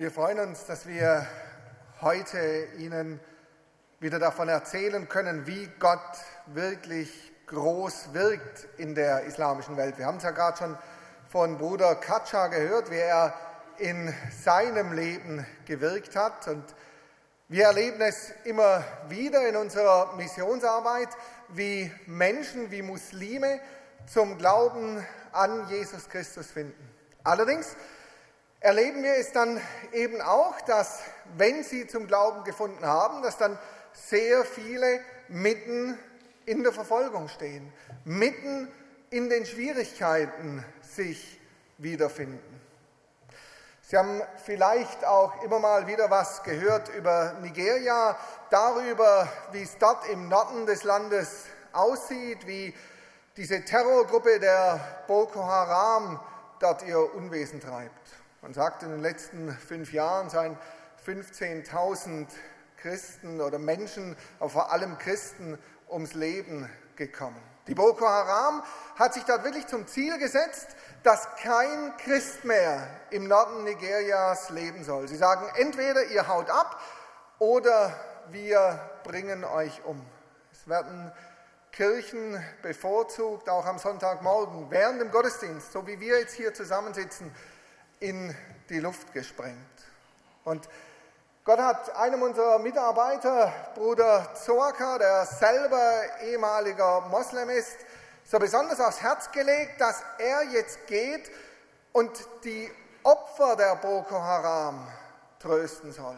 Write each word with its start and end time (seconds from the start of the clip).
Wir 0.00 0.10
freuen 0.10 0.40
uns, 0.40 0.64
dass 0.64 0.86
wir 0.86 1.26
heute 2.00 2.68
Ihnen 2.78 3.20
wieder 3.98 4.18
davon 4.18 4.48
erzählen 4.48 5.06
können, 5.10 5.46
wie 5.46 5.68
Gott 5.78 6.00
wirklich 6.46 7.10
groß 7.48 8.14
wirkt 8.14 8.66
in 8.78 8.94
der 8.94 9.24
islamischen 9.24 9.76
Welt. 9.76 9.98
Wir 9.98 10.06
haben 10.06 10.16
es 10.16 10.22
ja 10.22 10.30
gerade 10.30 10.56
schon 10.56 10.78
von 11.28 11.58
Bruder 11.58 11.96
Katscha 11.96 12.46
gehört, 12.46 12.90
wie 12.90 12.96
er 12.96 13.34
in 13.76 14.14
seinem 14.42 14.94
Leben 14.94 15.46
gewirkt 15.66 16.16
hat. 16.16 16.48
Und 16.48 16.64
wir 17.48 17.66
erleben 17.66 18.00
es 18.00 18.32
immer 18.44 18.82
wieder 19.10 19.46
in 19.46 19.56
unserer 19.56 20.16
Missionsarbeit, 20.16 21.10
wie 21.50 21.92
Menschen, 22.06 22.70
wie 22.70 22.80
Muslime 22.80 23.60
zum 24.06 24.38
Glauben 24.38 25.06
an 25.32 25.68
Jesus 25.68 26.08
Christus 26.08 26.46
finden. 26.46 26.88
Allerdings 27.22 27.76
erleben 28.60 29.02
wir 29.02 29.14
es 29.16 29.32
dann 29.32 29.60
eben 29.92 30.20
auch, 30.20 30.60
dass 30.62 31.00
wenn 31.36 31.64
sie 31.64 31.86
zum 31.86 32.06
Glauben 32.06 32.44
gefunden 32.44 32.84
haben, 32.84 33.22
dass 33.22 33.38
dann 33.38 33.58
sehr 33.92 34.44
viele 34.44 35.00
mitten 35.28 35.98
in 36.46 36.62
der 36.62 36.72
Verfolgung 36.72 37.28
stehen, 37.28 37.72
mitten 38.04 38.68
in 39.10 39.28
den 39.28 39.46
Schwierigkeiten 39.46 40.64
sich 40.82 41.40
wiederfinden. 41.78 42.60
Sie 43.82 43.96
haben 43.96 44.22
vielleicht 44.44 45.04
auch 45.04 45.42
immer 45.42 45.58
mal 45.58 45.86
wieder 45.88 46.10
was 46.10 46.44
gehört 46.44 46.88
über 46.90 47.34
Nigeria, 47.40 48.16
darüber, 48.50 49.28
wie 49.50 49.62
es 49.62 49.78
dort 49.78 50.08
im 50.08 50.28
Norden 50.28 50.66
des 50.66 50.84
Landes 50.84 51.46
aussieht, 51.72 52.46
wie 52.46 52.72
diese 53.36 53.64
Terrorgruppe 53.64 54.38
der 54.38 54.78
Boko 55.08 55.44
Haram 55.44 56.20
dort 56.60 56.84
ihr 56.84 57.14
Unwesen 57.14 57.60
treibt. 57.60 58.19
Man 58.42 58.54
sagt, 58.54 58.82
in 58.82 58.88
den 58.88 59.02
letzten 59.02 59.52
fünf 59.52 59.92
Jahren 59.92 60.30
seien 60.30 60.56
15.000 61.06 62.26
Christen 62.78 63.38
oder 63.38 63.58
Menschen, 63.58 64.16
aber 64.38 64.48
vor 64.48 64.72
allem 64.72 64.96
Christen, 64.96 65.58
ums 65.90 66.14
Leben 66.14 66.70
gekommen. 66.96 67.36
Die 67.66 67.74
Boko 67.74 68.08
Haram 68.08 68.62
hat 68.96 69.12
sich 69.12 69.24
dort 69.24 69.44
wirklich 69.44 69.66
zum 69.66 69.86
Ziel 69.86 70.16
gesetzt, 70.18 70.68
dass 71.02 71.28
kein 71.36 71.94
Christ 71.98 72.44
mehr 72.44 72.88
im 73.10 73.28
Norden 73.28 73.64
Nigerias 73.64 74.48
leben 74.48 74.84
soll. 74.84 75.06
Sie 75.06 75.16
sagen, 75.16 75.46
entweder 75.56 76.06
ihr 76.06 76.26
haut 76.26 76.48
ab 76.48 76.80
oder 77.38 77.94
wir 78.30 78.80
bringen 79.04 79.44
euch 79.44 79.84
um. 79.84 80.00
Es 80.52 80.66
werden 80.66 81.12
Kirchen 81.72 82.42
bevorzugt, 82.62 83.50
auch 83.50 83.66
am 83.66 83.78
Sonntagmorgen, 83.78 84.70
während 84.70 85.00
dem 85.00 85.10
Gottesdienst, 85.10 85.72
so 85.72 85.86
wie 85.86 86.00
wir 86.00 86.18
jetzt 86.20 86.34
hier 86.34 86.54
zusammensitzen, 86.54 87.30
in 88.00 88.34
die 88.68 88.80
Luft 88.80 89.12
gesprengt. 89.12 89.56
Und 90.44 90.68
Gott 91.44 91.58
hat 91.58 91.96
einem 91.96 92.22
unserer 92.22 92.58
Mitarbeiter, 92.58 93.52
Bruder 93.74 94.34
Zoaka, 94.34 94.98
der 94.98 95.26
selber 95.26 96.02
ehemaliger 96.22 97.02
Moslem 97.02 97.50
ist, 97.50 97.76
so 98.24 98.38
besonders 98.38 98.80
aufs 98.80 99.02
Herz 99.02 99.30
gelegt, 99.32 99.80
dass 99.80 100.02
er 100.18 100.44
jetzt 100.44 100.86
geht 100.86 101.30
und 101.92 102.10
die 102.44 102.70
Opfer 103.02 103.56
der 103.56 103.76
Boko 103.76 104.22
Haram 104.22 104.86
trösten 105.38 105.92
soll. 105.92 106.16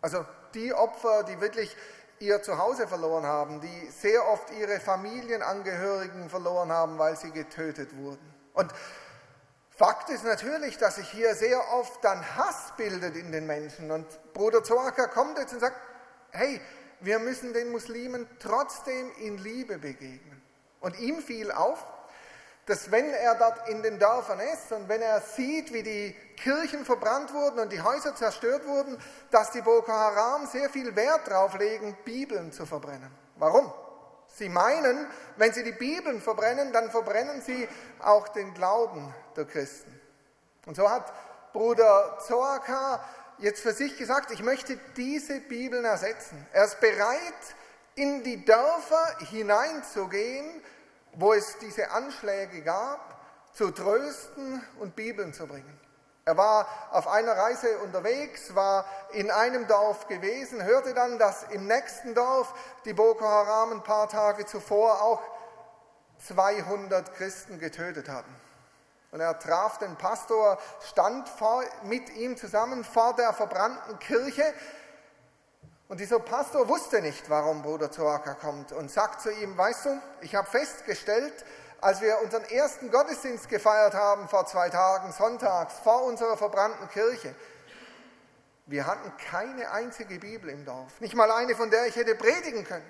Also 0.00 0.24
die 0.54 0.72
Opfer, 0.72 1.24
die 1.24 1.40
wirklich 1.40 1.76
ihr 2.20 2.42
Zuhause 2.42 2.86
verloren 2.86 3.26
haben, 3.26 3.60
die 3.60 3.90
sehr 3.90 4.28
oft 4.28 4.50
ihre 4.52 4.80
Familienangehörigen 4.80 6.28
verloren 6.28 6.72
haben, 6.72 6.98
weil 6.98 7.16
sie 7.16 7.30
getötet 7.30 7.96
wurden. 7.96 8.34
Und 8.54 8.72
Fakt 9.78 10.10
ist 10.10 10.24
natürlich, 10.24 10.76
dass 10.76 10.96
sich 10.96 11.08
hier 11.08 11.36
sehr 11.36 11.72
oft 11.72 12.02
dann 12.02 12.36
Hass 12.36 12.72
bildet 12.76 13.14
in 13.14 13.30
den 13.30 13.46
Menschen. 13.46 13.92
Und 13.92 14.06
Bruder 14.34 14.64
Zoaka 14.64 15.06
kommt 15.06 15.38
jetzt 15.38 15.52
und 15.52 15.60
sagt, 15.60 15.76
hey, 16.32 16.60
wir 16.98 17.20
müssen 17.20 17.52
den 17.52 17.70
Muslimen 17.70 18.26
trotzdem 18.40 19.12
in 19.20 19.38
Liebe 19.38 19.78
begegnen. 19.78 20.42
Und 20.80 20.98
ihm 20.98 21.22
fiel 21.22 21.52
auf, 21.52 21.78
dass 22.66 22.90
wenn 22.90 23.08
er 23.08 23.36
dort 23.36 23.68
in 23.68 23.84
den 23.84 24.00
Dörfern 24.00 24.40
ist 24.40 24.72
und 24.72 24.88
wenn 24.88 25.00
er 25.00 25.20
sieht, 25.20 25.72
wie 25.72 25.84
die 25.84 26.16
Kirchen 26.36 26.84
verbrannt 26.84 27.32
wurden 27.32 27.60
und 27.60 27.72
die 27.72 27.80
Häuser 27.80 28.16
zerstört 28.16 28.66
wurden, 28.66 28.98
dass 29.30 29.52
die 29.52 29.62
Boko 29.62 29.92
Haram 29.92 30.46
sehr 30.46 30.68
viel 30.70 30.96
Wert 30.96 31.28
darauf 31.28 31.56
legen, 31.56 31.96
Bibeln 32.04 32.50
zu 32.50 32.66
verbrennen. 32.66 33.12
Warum? 33.36 33.72
Sie 34.34 34.48
meinen, 34.48 35.06
wenn 35.36 35.52
sie 35.52 35.64
die 35.64 35.72
Bibeln 35.72 36.20
verbrennen, 36.20 36.72
dann 36.72 36.90
verbrennen 36.90 37.42
sie 37.42 37.68
auch 37.98 38.28
den 38.28 38.54
Glauben 38.54 39.14
der 39.36 39.46
Christen. 39.46 39.98
Und 40.66 40.76
so 40.76 40.90
hat 40.90 41.12
Bruder 41.52 42.18
Zoaka 42.26 43.02
jetzt 43.38 43.62
für 43.62 43.72
sich 43.72 43.96
gesagt, 43.96 44.30
ich 44.30 44.42
möchte 44.42 44.78
diese 44.96 45.40
Bibeln 45.40 45.84
ersetzen. 45.84 46.46
Er 46.52 46.64
ist 46.64 46.80
bereit, 46.80 47.56
in 47.94 48.22
die 48.22 48.44
Dörfer 48.44 49.18
hineinzugehen, 49.30 50.62
wo 51.14 51.32
es 51.32 51.58
diese 51.58 51.90
Anschläge 51.90 52.62
gab, 52.62 53.18
zu 53.54 53.70
trösten 53.70 54.62
und 54.78 54.94
Bibeln 54.94 55.32
zu 55.32 55.46
bringen. 55.46 55.80
Er 56.28 56.36
war 56.36 56.66
auf 56.90 57.08
einer 57.08 57.38
Reise 57.38 57.78
unterwegs, 57.78 58.54
war 58.54 58.84
in 59.12 59.30
einem 59.30 59.66
Dorf 59.66 60.08
gewesen, 60.08 60.62
hörte 60.62 60.92
dann, 60.92 61.18
dass 61.18 61.44
im 61.44 61.66
nächsten 61.66 62.14
Dorf 62.14 62.52
die 62.84 62.92
Boko 62.92 63.24
Haram 63.24 63.72
ein 63.72 63.82
paar 63.82 64.10
Tage 64.10 64.44
zuvor 64.44 65.00
auch 65.00 65.22
200 66.26 67.14
Christen 67.14 67.58
getötet 67.58 68.10
hatten. 68.10 68.30
Und 69.10 69.20
er 69.20 69.38
traf 69.38 69.78
den 69.78 69.96
Pastor, 69.96 70.58
stand 70.86 71.30
vor, 71.30 71.64
mit 71.84 72.10
ihm 72.10 72.36
zusammen 72.36 72.84
vor 72.84 73.16
der 73.16 73.32
verbrannten 73.32 73.98
Kirche. 73.98 74.52
Und 75.88 75.98
dieser 75.98 76.18
Pastor 76.18 76.68
wusste 76.68 77.00
nicht, 77.00 77.30
warum 77.30 77.62
Bruder 77.62 77.90
Zoaka 77.90 78.34
kommt 78.34 78.72
und 78.72 78.90
sagt 78.90 79.22
zu 79.22 79.32
ihm, 79.32 79.56
weißt 79.56 79.86
du, 79.86 80.02
ich 80.20 80.34
habe 80.34 80.46
festgestellt, 80.46 81.46
als 81.80 82.00
wir 82.00 82.20
unseren 82.22 82.44
ersten 82.44 82.90
Gottesdienst 82.90 83.48
gefeiert 83.48 83.94
haben 83.94 84.28
vor 84.28 84.46
zwei 84.46 84.68
Tagen, 84.68 85.12
sonntags, 85.12 85.78
vor 85.78 86.04
unserer 86.04 86.36
verbrannten 86.36 86.88
Kirche, 86.88 87.34
wir 88.66 88.86
hatten 88.86 89.10
keine 89.16 89.70
einzige 89.70 90.18
Bibel 90.18 90.50
im 90.50 90.64
Dorf, 90.64 91.00
nicht 91.00 91.14
mal 91.14 91.30
eine, 91.30 91.54
von 91.54 91.70
der 91.70 91.86
ich 91.86 91.96
hätte 91.96 92.14
predigen 92.14 92.64
können. 92.64 92.84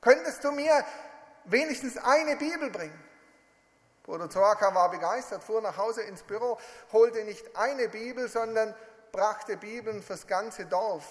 Könntest 0.00 0.44
du 0.44 0.52
mir 0.52 0.84
wenigstens 1.44 1.96
eine 1.96 2.36
Bibel 2.36 2.70
bringen? 2.70 3.04
Bruder 4.04 4.28
Zoaka 4.28 4.74
war 4.74 4.90
begeistert, 4.90 5.42
fuhr 5.42 5.60
nach 5.60 5.76
Hause 5.76 6.02
ins 6.02 6.22
Büro, 6.22 6.58
holte 6.92 7.24
nicht 7.24 7.56
eine 7.56 7.88
Bibel, 7.88 8.28
sondern 8.28 8.74
brachte 9.10 9.56
Bibeln 9.56 10.02
fürs 10.02 10.26
ganze 10.26 10.66
Dorf. 10.66 11.04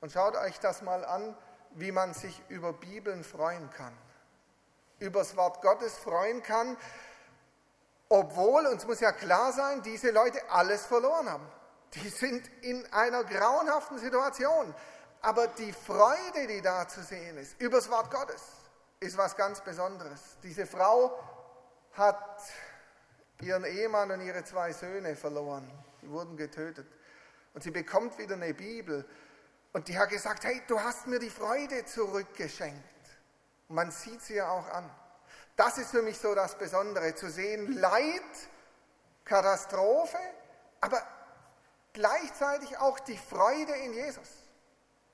Und 0.00 0.12
schaut 0.12 0.36
euch 0.36 0.58
das 0.60 0.82
mal 0.82 1.04
an, 1.04 1.36
wie 1.72 1.92
man 1.92 2.14
sich 2.14 2.40
über 2.48 2.72
Bibeln 2.72 3.24
freuen 3.24 3.70
kann 3.70 3.92
übers 5.02 5.36
Wort 5.36 5.60
Gottes 5.62 5.98
freuen 5.98 6.42
kann, 6.42 6.76
obwohl, 8.08 8.66
uns 8.66 8.86
muss 8.86 9.00
ja 9.00 9.12
klar 9.12 9.52
sein, 9.52 9.82
diese 9.82 10.10
Leute 10.10 10.38
alles 10.50 10.84
verloren 10.84 11.30
haben. 11.30 11.46
Die 11.94 12.08
sind 12.08 12.46
in 12.62 12.90
einer 12.92 13.24
grauenhaften 13.24 13.98
Situation. 13.98 14.74
Aber 15.22 15.46
die 15.46 15.72
Freude, 15.72 16.46
die 16.48 16.60
da 16.60 16.86
zu 16.86 17.02
sehen 17.02 17.38
ist, 17.38 17.58
übers 17.60 17.88
Wort 17.90 18.10
Gottes, 18.10 18.42
ist 19.00 19.16
was 19.16 19.36
ganz 19.36 19.60
Besonderes. 19.62 20.36
Diese 20.42 20.66
Frau 20.66 21.18
hat 21.92 22.40
ihren 23.40 23.64
Ehemann 23.64 24.10
und 24.10 24.20
ihre 24.20 24.44
zwei 24.44 24.72
Söhne 24.72 25.16
verloren. 25.16 25.70
Die 26.02 26.10
wurden 26.10 26.36
getötet. 26.36 26.86
Und 27.54 27.62
sie 27.62 27.70
bekommt 27.70 28.18
wieder 28.18 28.34
eine 28.34 28.52
Bibel. 28.52 29.04
Und 29.72 29.88
die 29.88 29.98
hat 29.98 30.10
gesagt, 30.10 30.44
hey, 30.44 30.62
du 30.66 30.78
hast 30.80 31.06
mir 31.06 31.18
die 31.18 31.30
Freude 31.30 31.84
zurückgeschenkt. 31.84 32.82
Man 33.72 33.90
sieht 33.90 34.20
sie 34.20 34.34
ja 34.34 34.50
auch 34.50 34.68
an. 34.68 34.88
Das 35.56 35.78
ist 35.78 35.90
für 35.90 36.02
mich 36.02 36.18
so 36.18 36.34
das 36.34 36.56
Besondere, 36.56 37.14
zu 37.14 37.30
sehen 37.30 37.72
Leid, 37.72 38.22
Katastrophe, 39.24 40.18
aber 40.80 41.02
gleichzeitig 41.94 42.76
auch 42.78 43.00
die 43.00 43.16
Freude 43.16 43.72
in 43.72 43.94
Jesus. 43.94 44.28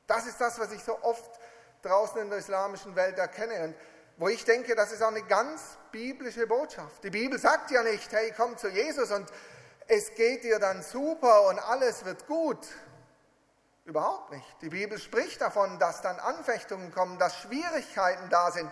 Das 0.09 0.27
ist 0.27 0.41
das, 0.41 0.59
was 0.59 0.73
ich 0.73 0.83
so 0.83 1.01
oft 1.03 1.39
draußen 1.83 2.21
in 2.21 2.31
der 2.31 2.39
islamischen 2.39 2.97
Welt 2.97 3.17
erkenne 3.19 3.63
und 3.63 3.75
wo 4.17 4.27
ich 4.27 4.45
denke, 4.45 4.75
das 4.75 4.91
ist 4.91 5.03
auch 5.03 5.09
eine 5.09 5.23
ganz 5.23 5.79
biblische 5.93 6.49
Botschaft. 6.49 7.05
Die 7.05 7.11
Bibel 7.11 7.39
sagt 7.39 7.71
ja 7.71 7.85
nicht, 7.85 8.11
hey, 8.11 8.35
komm 8.37 8.59
zu 8.59 8.69
Jesus 8.69 9.13
und 9.13 9.31
es 9.87 10.15
geht 10.15 10.43
dir 10.43 10.59
dann 10.59 10.83
super 10.83 11.47
und 11.47 11.61
alles 11.61 12.05
wird 12.05 12.27
gut. 12.27 12.67
Überhaupt 13.89 14.31
nicht. 14.33 14.45
Die 14.61 14.69
Bibel 14.69 14.99
spricht 14.99 15.41
davon, 15.41 15.79
dass 15.79 16.03
dann 16.03 16.19
Anfechtungen 16.19 16.93
kommen, 16.93 17.19
dass 17.19 17.39
Schwierigkeiten 17.39 18.29
da 18.29 18.51
sind, 18.51 18.71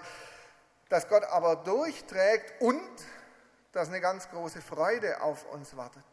dass 0.91 1.09
Gott 1.09 1.25
aber 1.25 1.57
durchträgt 1.57 2.61
und 2.61 2.87
dass 3.73 3.89
eine 3.89 4.03
ganz 4.03 4.29
große 4.29 4.61
Freude 4.61 5.23
auf 5.23 5.47
uns 5.47 5.75
wartet. 5.75 6.05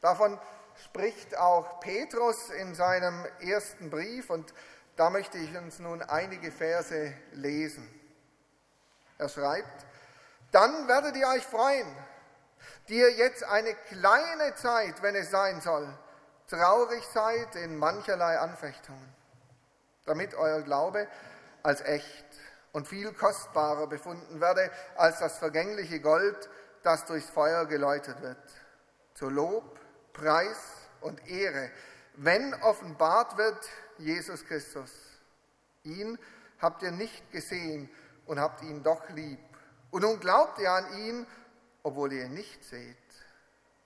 Davon 0.00 0.40
spricht 0.82 1.36
auch 1.36 1.78
Petrus 1.80 2.48
in 2.48 2.74
seinem 2.74 3.26
ersten 3.40 3.90
Brief 3.90 4.30
und 4.30 4.54
da 4.96 5.10
möchte 5.10 5.36
ich 5.36 5.54
uns 5.54 5.78
nun 5.78 6.00
einige 6.00 6.50
Verse 6.50 7.12
lesen. 7.32 7.86
Er 9.18 9.28
schreibt, 9.28 9.84
dann 10.52 10.88
werdet 10.88 11.16
ihr 11.16 11.28
euch 11.28 11.44
freuen, 11.44 11.94
die 12.88 12.96
ihr 12.96 13.12
jetzt 13.12 13.44
eine 13.44 13.74
kleine 13.74 14.54
Zeit, 14.54 15.02
wenn 15.02 15.16
es 15.16 15.30
sein 15.30 15.60
soll, 15.60 15.86
traurig 16.48 17.04
seid 17.12 17.54
in 17.56 17.76
mancherlei 17.76 18.38
Anfechtungen, 18.38 19.14
damit 20.04 20.34
euer 20.34 20.62
Glaube 20.62 21.06
als 21.62 21.80
echt 21.82 22.26
und 22.72 22.88
viel 22.88 23.12
kostbarer 23.12 23.86
befunden 23.86 24.40
werde 24.40 24.70
als 24.96 25.18
das 25.18 25.38
vergängliche 25.38 26.00
Gold, 26.00 26.48
das 26.82 27.04
durchs 27.04 27.30
Feuer 27.30 27.66
geläutert 27.66 28.22
wird, 28.22 28.38
zu 29.14 29.28
Lob, 29.28 29.78
Preis 30.12 30.88
und 31.00 31.26
Ehre, 31.28 31.70
wenn 32.14 32.54
offenbart 32.62 33.36
wird 33.36 33.68
Jesus 33.98 34.44
Christus. 34.44 34.90
Ihn 35.84 36.18
habt 36.60 36.82
ihr 36.82 36.90
nicht 36.90 37.30
gesehen 37.30 37.90
und 38.26 38.40
habt 38.40 38.62
ihn 38.62 38.82
doch 38.82 39.08
lieb. 39.10 39.38
Und 39.90 40.02
nun 40.02 40.20
glaubt 40.20 40.58
ihr 40.58 40.70
an 40.70 40.98
ihn, 40.98 41.26
obwohl 41.82 42.12
ihr 42.12 42.24
ihn 42.24 42.34
nicht 42.34 42.64
seht. 42.64 42.96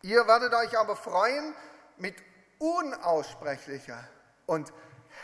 Ihr 0.02 0.26
werdet 0.26 0.54
euch 0.54 0.76
aber 0.78 0.96
freuen 0.96 1.54
mit 1.98 2.16
unaussprechlicher 2.62 3.98
und 4.46 4.72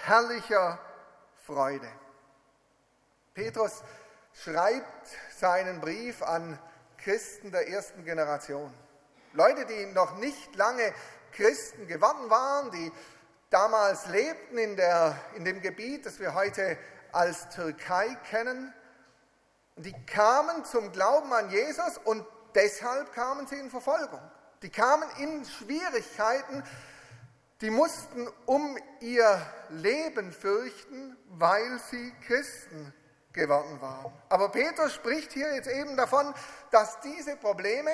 herrlicher 0.04 0.78
Freude. 1.46 1.88
Petrus 3.32 3.84
schreibt 4.32 5.08
seinen 5.36 5.80
Brief 5.80 6.20
an 6.22 6.58
Christen 6.96 7.52
der 7.52 7.68
ersten 7.68 8.04
Generation. 8.04 8.74
Leute, 9.34 9.66
die 9.66 9.86
noch 9.86 10.16
nicht 10.16 10.56
lange 10.56 10.92
Christen 11.30 11.86
geworden 11.86 12.28
waren, 12.28 12.72
die 12.72 12.90
damals 13.50 14.06
lebten 14.06 14.58
in, 14.58 14.74
der, 14.76 15.16
in 15.36 15.44
dem 15.44 15.60
Gebiet, 15.60 16.06
das 16.06 16.18
wir 16.18 16.34
heute 16.34 16.76
als 17.12 17.48
Türkei 17.50 18.16
kennen. 18.28 18.74
Die 19.76 19.94
kamen 20.06 20.64
zum 20.64 20.90
Glauben 20.90 21.32
an 21.32 21.50
Jesus 21.50 21.98
und 21.98 22.26
deshalb 22.56 23.12
kamen 23.12 23.46
sie 23.46 23.60
in 23.60 23.70
Verfolgung. 23.70 24.20
Die 24.62 24.70
kamen 24.70 25.08
in 25.18 25.44
Schwierigkeiten, 25.44 26.64
die 27.60 27.70
mussten 27.70 28.28
um 28.46 28.78
ihr 29.00 29.40
Leben 29.70 30.32
fürchten, 30.32 31.16
weil 31.30 31.78
sie 31.90 32.12
Christen 32.26 32.92
geworden 33.32 33.80
waren. 33.80 34.12
Aber 34.28 34.50
Petrus 34.50 34.94
spricht 34.94 35.32
hier 35.32 35.54
jetzt 35.54 35.68
eben 35.68 35.96
davon, 35.96 36.32
dass 36.70 37.00
diese 37.00 37.36
Probleme 37.36 37.90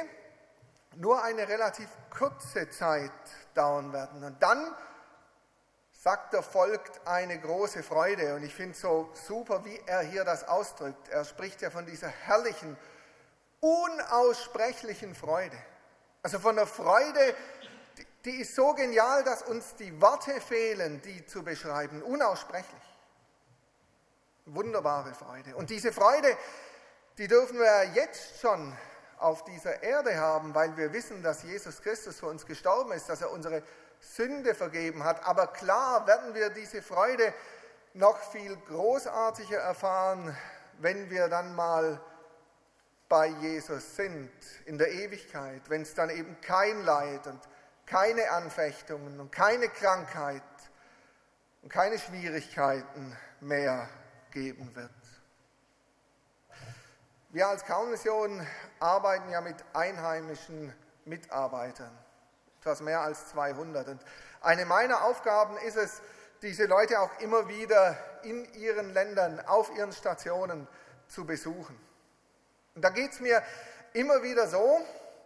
nur 0.96 1.22
eine 1.22 1.49
relativ 1.49 1.88
kurze 2.16 2.69
Zeit 2.70 3.11
dauern 3.55 3.93
werden. 3.93 4.22
Und 4.22 4.43
dann, 4.43 4.75
sagt 5.93 6.34
er, 6.34 6.43
folgt 6.43 7.06
eine 7.06 7.38
große 7.40 7.82
Freude. 7.82 8.34
Und 8.34 8.43
ich 8.43 8.55
finde 8.55 8.72
es 8.72 8.81
so 8.81 9.11
super, 9.14 9.64
wie 9.64 9.81
er 9.87 10.00
hier 10.00 10.25
das 10.25 10.46
ausdrückt. 10.46 11.08
Er 11.08 11.25
spricht 11.25 11.62
ja 11.62 11.70
von 11.70 11.87
dieser 11.87 12.08
herrlichen, 12.08 12.76
unaussprechlichen 13.61 15.14
Freude. 15.14 15.56
Also 16.22 16.38
von 16.38 16.56
der 16.56 16.66
Freude, 16.66 17.34
die 18.25 18.41
ist 18.41 18.55
so 18.55 18.73
genial, 18.73 19.23
dass 19.25 19.43
uns 19.43 19.75
die 19.76 20.00
Worte 20.00 20.41
fehlen, 20.41 21.03
die 21.03 21.26
zu 21.26 21.43
beschreiben. 21.43 22.03
Unaussprechlich. 22.03 22.82
Wunderbare 24.47 25.15
Freude. 25.15 25.56
Und 25.56 25.71
diese 25.71 25.93
Freude, 25.93 26.37
die 27.19 27.29
dürfen 27.29 27.59
wir 27.59 27.85
jetzt 27.94 28.41
schon 28.41 28.76
auf 29.19 29.44
dieser 29.44 29.82
Erde 29.82 30.17
haben, 30.19 30.55
weil 30.55 30.76
wir 30.76 30.93
wissen, 30.93 31.23
dass 31.23 31.43
Jesus 31.43 31.81
Christus 31.82 32.19
für 32.19 32.26
uns 32.26 32.44
gestorben 32.47 32.93
ist, 32.93 33.09
dass 33.09 33.21
er 33.21 33.31
unsere 33.31 33.62
Sünde 34.00 34.55
vergeben 34.55 35.05
hat. 35.05 35.25
Aber 35.25 35.47
klar 35.47 36.06
werden 36.06 36.35
wir 36.35 36.50
diese 36.50 36.82
Freude 36.82 37.32
noch 37.94 38.19
viel 38.19 38.56
großartiger 38.56 39.59
erfahren, 39.59 40.37
wenn 40.79 41.11
wir 41.11 41.29
dann 41.29 41.55
mal 41.55 42.00
bei 43.09 43.29
Jesus 43.29 43.97
sind 43.97 44.32
in 44.65 44.79
der 44.79 44.91
Ewigkeit, 44.91 45.62
wenn 45.69 45.82
es 45.82 45.94
dann 45.94 46.11
eben 46.11 46.41
kein 46.41 46.82
Leid 46.82 47.26
und 47.26 47.41
keine 47.86 48.31
Anfechtungen 48.31 49.20
und 49.20 49.31
keine 49.31 49.69
Krankheit 49.69 50.42
und 51.62 51.69
keine 51.69 51.98
Schwierigkeiten 51.98 53.16
mehr 53.40 53.88
geben 54.31 54.75
wird. 54.75 54.90
Wir 57.31 57.48
als 57.48 57.64
Kaunmission 57.64 58.46
arbeiten 58.78 59.28
ja 59.31 59.40
mit 59.40 59.56
einheimischen 59.72 60.72
Mitarbeitern, 61.04 61.90
etwas 62.60 62.81
mehr 62.81 63.00
als 63.00 63.28
200. 63.31 63.88
Und 63.88 64.04
eine 64.40 64.64
meiner 64.66 65.04
Aufgaben 65.04 65.56
ist 65.58 65.76
es, 65.76 66.00
diese 66.42 66.66
Leute 66.66 67.00
auch 67.00 67.19
immer 67.20 67.48
wieder 67.48 67.96
in 68.22 68.44
ihren 68.54 68.92
Ländern, 68.92 69.40
auf 69.46 69.75
ihren 69.76 69.92
Stationen 69.92 70.69
zu 71.08 71.25
besuchen. 71.25 71.78
Und 72.75 72.82
da 72.82 72.90
geht 72.90 73.12
es 73.12 73.20
mir 73.20 73.42
immer 73.94 74.22
wieder 74.22 74.46
so, 74.46 74.80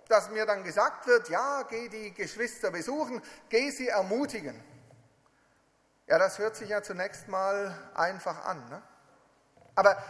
dass 0.08 0.30
mir 0.30 0.46
dann 0.46 0.64
gesagt 0.64 1.06
wird, 1.06 1.28
ja, 1.28 1.62
geh 1.62 1.88
die 1.88 2.12
Geschwister 2.12 2.70
besuchen, 2.70 3.22
geh 3.48 3.70
sie 3.70 3.88
ermutigen. 3.88 4.62
Ja, 6.06 6.18
das 6.18 6.38
hört 6.38 6.56
sich 6.56 6.70
ja 6.70 6.82
zunächst 6.82 7.28
mal 7.28 7.76
einfach 7.94 8.44
an. 8.46 8.66
Ne? 8.70 8.82
Aber 9.74 10.02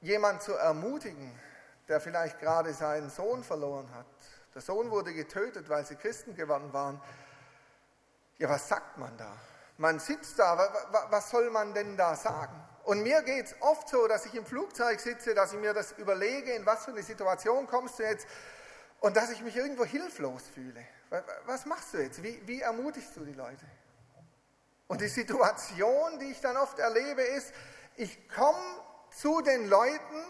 jemand 0.00 0.42
zu 0.42 0.54
ermutigen, 0.54 1.38
der 1.86 2.00
vielleicht 2.00 2.40
gerade 2.40 2.74
seinen 2.74 3.08
Sohn 3.08 3.44
verloren 3.44 3.88
hat, 3.94 4.06
der 4.54 4.62
Sohn 4.62 4.90
wurde 4.90 5.14
getötet, 5.14 5.68
weil 5.68 5.86
sie 5.86 5.94
Christen 5.94 6.34
geworden 6.34 6.72
waren, 6.72 7.00
ja, 8.38 8.48
was 8.48 8.68
sagt 8.68 8.98
man 8.98 9.16
da? 9.16 9.36
Man 9.76 10.00
sitzt 10.00 10.38
da, 10.38 10.58
was 11.10 11.30
soll 11.30 11.50
man 11.50 11.74
denn 11.74 11.96
da 11.96 12.16
sagen? 12.16 12.60
Und 12.84 13.02
mir 13.02 13.22
geht 13.22 13.46
es 13.46 13.54
oft 13.60 13.88
so, 13.88 14.08
dass 14.08 14.26
ich 14.26 14.34
im 14.34 14.46
Flugzeug 14.46 14.98
sitze, 14.98 15.34
dass 15.34 15.52
ich 15.52 15.60
mir 15.60 15.74
das 15.74 15.92
überlege, 15.92 16.52
in 16.52 16.66
was 16.66 16.84
für 16.84 16.90
eine 16.90 17.02
Situation 17.02 17.66
kommst 17.66 17.98
du 17.98 18.02
jetzt 18.02 18.26
und 19.00 19.16
dass 19.16 19.30
ich 19.30 19.42
mich 19.42 19.56
irgendwo 19.56 19.84
hilflos 19.84 20.42
fühle. 20.48 20.84
Was 21.46 21.66
machst 21.66 21.94
du 21.94 21.98
jetzt? 21.98 22.22
Wie, 22.22 22.40
wie 22.46 22.60
ermutigst 22.60 23.16
du 23.16 23.24
die 23.24 23.32
Leute? 23.32 23.64
Und 24.86 25.00
die 25.00 25.08
Situation, 25.08 26.18
die 26.18 26.26
ich 26.26 26.40
dann 26.40 26.56
oft 26.56 26.78
erlebe, 26.78 27.22
ist, 27.22 27.52
ich 27.96 28.28
komme 28.28 28.58
zu 29.10 29.40
den 29.42 29.68
Leuten 29.68 30.24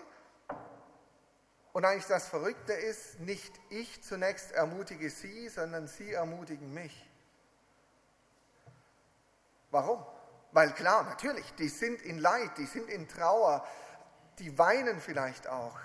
und 1.73 1.85
eigentlich 1.85 2.07
das 2.07 2.29
Verrückte 2.29 2.73
ist, 2.73 3.21
nicht 3.21 3.53
ich 3.71 4.03
zunächst 4.03 4.53
ermutige 4.53 5.11
sie, 5.11 5.49
sondern 5.49 5.87
sie 5.87 6.13
ermutigen 6.13 6.73
mich. 6.75 7.09
Warum? 9.71 10.05
Weil 10.53 10.73
klar, 10.73 11.05
natürlich, 11.05 11.55
die 11.55 11.69
sind 11.69 12.03
in 12.03 12.19
Leid, 12.19 12.57
die 12.57 12.67
sind 12.67 12.89
in 12.89 13.07
Trauer, 13.07 13.67
die 14.39 14.59
weinen 14.59 15.01
vielleicht 15.01 15.47
auch. 15.47 15.79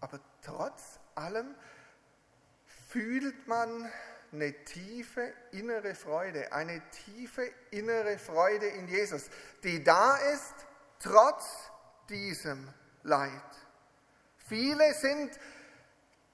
Aber 0.00 0.18
trotz 0.42 0.98
allem 1.14 1.54
fühlt 2.96 3.46
man 3.46 3.92
eine 4.32 4.64
tiefe 4.64 5.30
innere 5.52 5.94
Freude, 5.94 6.50
eine 6.50 6.80
tiefe 7.04 7.42
innere 7.70 8.18
Freude 8.18 8.66
in 8.68 8.88
Jesus, 8.88 9.24
die 9.62 9.84
da 9.84 10.16
ist 10.16 10.54
trotz 10.98 11.44
diesem 12.08 12.66
Leid. 13.02 13.30
Viele 14.48 14.94
sind 14.94 15.38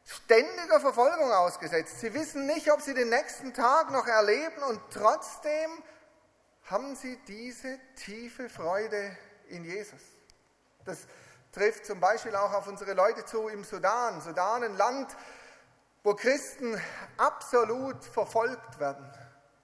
ständiger 0.05 0.79
Verfolgung 0.79 1.33
ausgesetzt. 1.33 1.99
Sie 1.99 2.15
wissen 2.15 2.47
nicht, 2.47 2.71
ob 2.71 2.81
sie 2.81 2.95
den 2.95 3.09
nächsten 3.09 3.53
Tag 3.53 3.91
noch 3.91 4.07
erleben 4.07 4.63
und 4.69 4.81
trotzdem 4.93 5.69
haben 6.71 6.95
sie 6.95 7.19
diese 7.27 7.81
tiefe 7.97 8.49
Freude 8.49 9.17
in 9.49 9.65
Jesus. 9.65 10.01
Das 10.85 11.09
trifft 11.51 11.87
zum 11.87 11.99
Beispiel 11.99 12.37
auch 12.37 12.53
auf 12.53 12.69
unsere 12.69 12.93
Leute 12.93 13.25
zu 13.25 13.49
im 13.49 13.65
Sudan. 13.65 14.21
Sudan, 14.21 14.63
ein 14.63 14.77
Land, 14.77 15.17
wo 16.03 16.15
Christen 16.15 16.81
absolut 17.17 18.05
verfolgt 18.05 18.79
werden. 18.81 19.09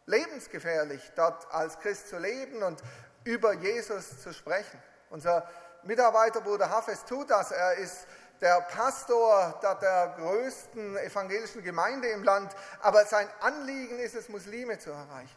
Lebensgefährlich, 0.07 1.13
dort 1.17 1.53
als 1.53 1.79
Christ 1.81 2.09
zu 2.09 2.19
leben 2.19 2.63
und 2.63 2.83
über 3.25 3.53
Jesus 3.53 4.23
zu 4.23 4.33
sprechen. 4.33 4.81
Unser 5.11 5.49
Mitarbeiterbruder 5.83 6.71
Hafes 6.71 7.05
tut 7.05 7.31
das. 7.31 7.51
Er 7.51 7.75
ist 7.75 8.07
der 8.41 8.61
Pastor 8.63 9.59
der 9.83 10.15
größten 10.17 10.97
evangelischen 10.99 11.63
Gemeinde 11.63 12.09
im 12.09 12.23
Land, 12.23 12.55
aber 12.81 13.05
sein 13.05 13.29
Anliegen 13.41 13.99
ist 13.99 14.15
es, 14.15 14.29
Muslime 14.29 14.79
zu 14.79 14.91
erreichen. 14.91 15.37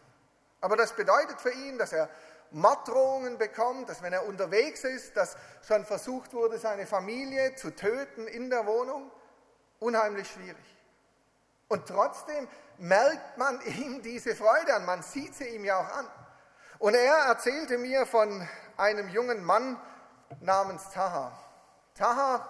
Aber 0.61 0.77
das 0.77 0.93
bedeutet 0.93 1.41
für 1.41 1.51
ihn, 1.51 1.79
dass 1.79 1.91
er 1.91 2.07
Morddrohungen 2.51 3.37
bekommt, 3.37 3.89
dass 3.89 4.03
wenn 4.03 4.13
er 4.13 4.27
unterwegs 4.27 4.83
ist, 4.83 5.17
dass 5.17 5.35
schon 5.67 5.85
versucht 5.85 6.33
wurde, 6.33 6.59
seine 6.59 6.85
Familie 6.85 7.55
zu 7.55 7.71
töten 7.71 8.27
in 8.27 8.49
der 8.49 8.67
Wohnung. 8.67 9.09
Unheimlich 9.79 10.29
schwierig. 10.29 10.80
Und 11.71 11.87
trotzdem 11.87 12.49
merkt 12.79 13.37
man 13.37 13.61
ihm 13.61 14.01
diese 14.01 14.35
Freude 14.35 14.75
an, 14.75 14.83
man 14.83 15.01
sieht 15.03 15.33
sie 15.35 15.47
ihm 15.55 15.63
ja 15.63 15.79
auch 15.79 15.97
an. 15.99 16.05
Und 16.79 16.95
er 16.95 17.15
erzählte 17.15 17.77
mir 17.77 18.05
von 18.05 18.45
einem 18.75 19.07
jungen 19.07 19.41
Mann 19.41 19.79
namens 20.41 20.89
Taha. 20.89 21.31
Taha 21.95 22.45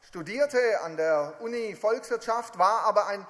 studierte 0.00 0.58
an 0.82 0.96
der 0.96 1.34
Uni 1.38 1.76
Volkswirtschaft, 1.76 2.58
war 2.58 2.80
aber 2.80 3.06
ein 3.06 3.24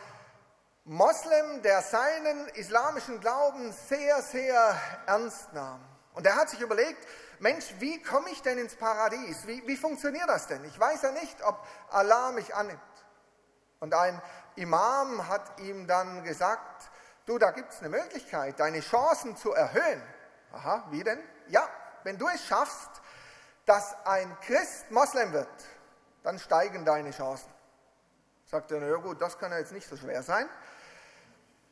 Moslem, 0.87 1.61
der 1.61 1.83
seinen 1.83 2.49
islamischen 2.55 3.21
Glauben 3.21 3.71
sehr, 3.73 4.23
sehr 4.23 4.81
ernst 5.05 5.53
nahm. 5.53 5.85
Und 6.15 6.27
er 6.27 6.37
hat 6.37 6.49
sich 6.49 6.63
überlegt, 6.63 7.07
Mensch, 7.39 7.67
wie 7.81 8.03
komme 8.03 8.31
ich 8.31 8.41
denn 8.41 8.57
ins 8.57 8.77
Paradies? 8.77 9.47
Wie, 9.47 9.63
wie 9.67 9.77
funktioniert 9.77 10.27
das 10.27 10.47
denn? 10.47 10.65
Ich 10.65 10.81
weiß 10.81 11.03
ja 11.03 11.13
nicht, 11.13 11.43
ob 11.43 11.63
Allah 11.91 12.33
mich 12.33 12.55
annimmt. 12.55 12.81
Und 13.81 13.95
ein 13.95 14.21
Imam 14.59 15.29
hat 15.29 15.61
ihm 15.61 15.87
dann 15.87 16.25
gesagt, 16.25 16.91
du, 17.27 17.39
da 17.39 17.51
gibt 17.53 17.73
es 17.73 17.81
eine 17.81 17.89
Möglichkeit, 17.89 18.59
deine 18.61 18.81
Chancen 18.81 19.37
zu 19.37 19.53
erhöhen. 19.53 20.03
Aha, 20.53 20.87
wie 20.91 21.03
denn? 21.05 21.21
Ja, 21.49 21.69
wenn 22.05 22.19
du 22.19 22.27
es 22.29 22.45
schaffst, 22.45 22.91
dass 23.67 23.95
ein 24.07 24.37
Christ 24.41 24.91
Moslem 24.91 25.33
wird, 25.33 25.49
dann 26.23 26.39
steigen 26.39 26.85
deine 26.85 27.11
Chancen. 27.11 27.51
Sagt 28.47 28.73
er, 28.73 28.81
na 28.81 28.89
ja 28.89 28.97
gut, 28.97 29.21
das 29.21 29.39
kann 29.39 29.53
ja 29.53 29.59
jetzt 29.59 29.73
nicht 29.73 29.89
so 29.89 29.97
schwer 29.97 30.23
sein. 30.23 30.49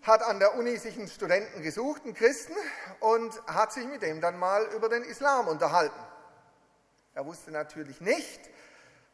Hat 0.03 0.23
an 0.23 0.39
der 0.39 0.55
Uni 0.57 0.77
sich 0.77 0.97
einen 0.99 1.09
Studenten 1.09 1.63
gesucht, 1.63 2.05
einen 2.05 2.15
Christen, 2.15 2.55
und 3.01 3.43
hat 3.47 3.73
sich 3.73 3.87
mit 3.87 4.03
dem 4.03 4.21
dann 4.21 4.39
mal 4.39 4.65
über 4.75 4.89
den 4.89 5.03
Islam 5.03 5.49
unterhalten. 5.49 5.99
Er 7.15 7.25
wusste 7.25 7.51
natürlich 7.51 8.01
nicht, 8.03 8.41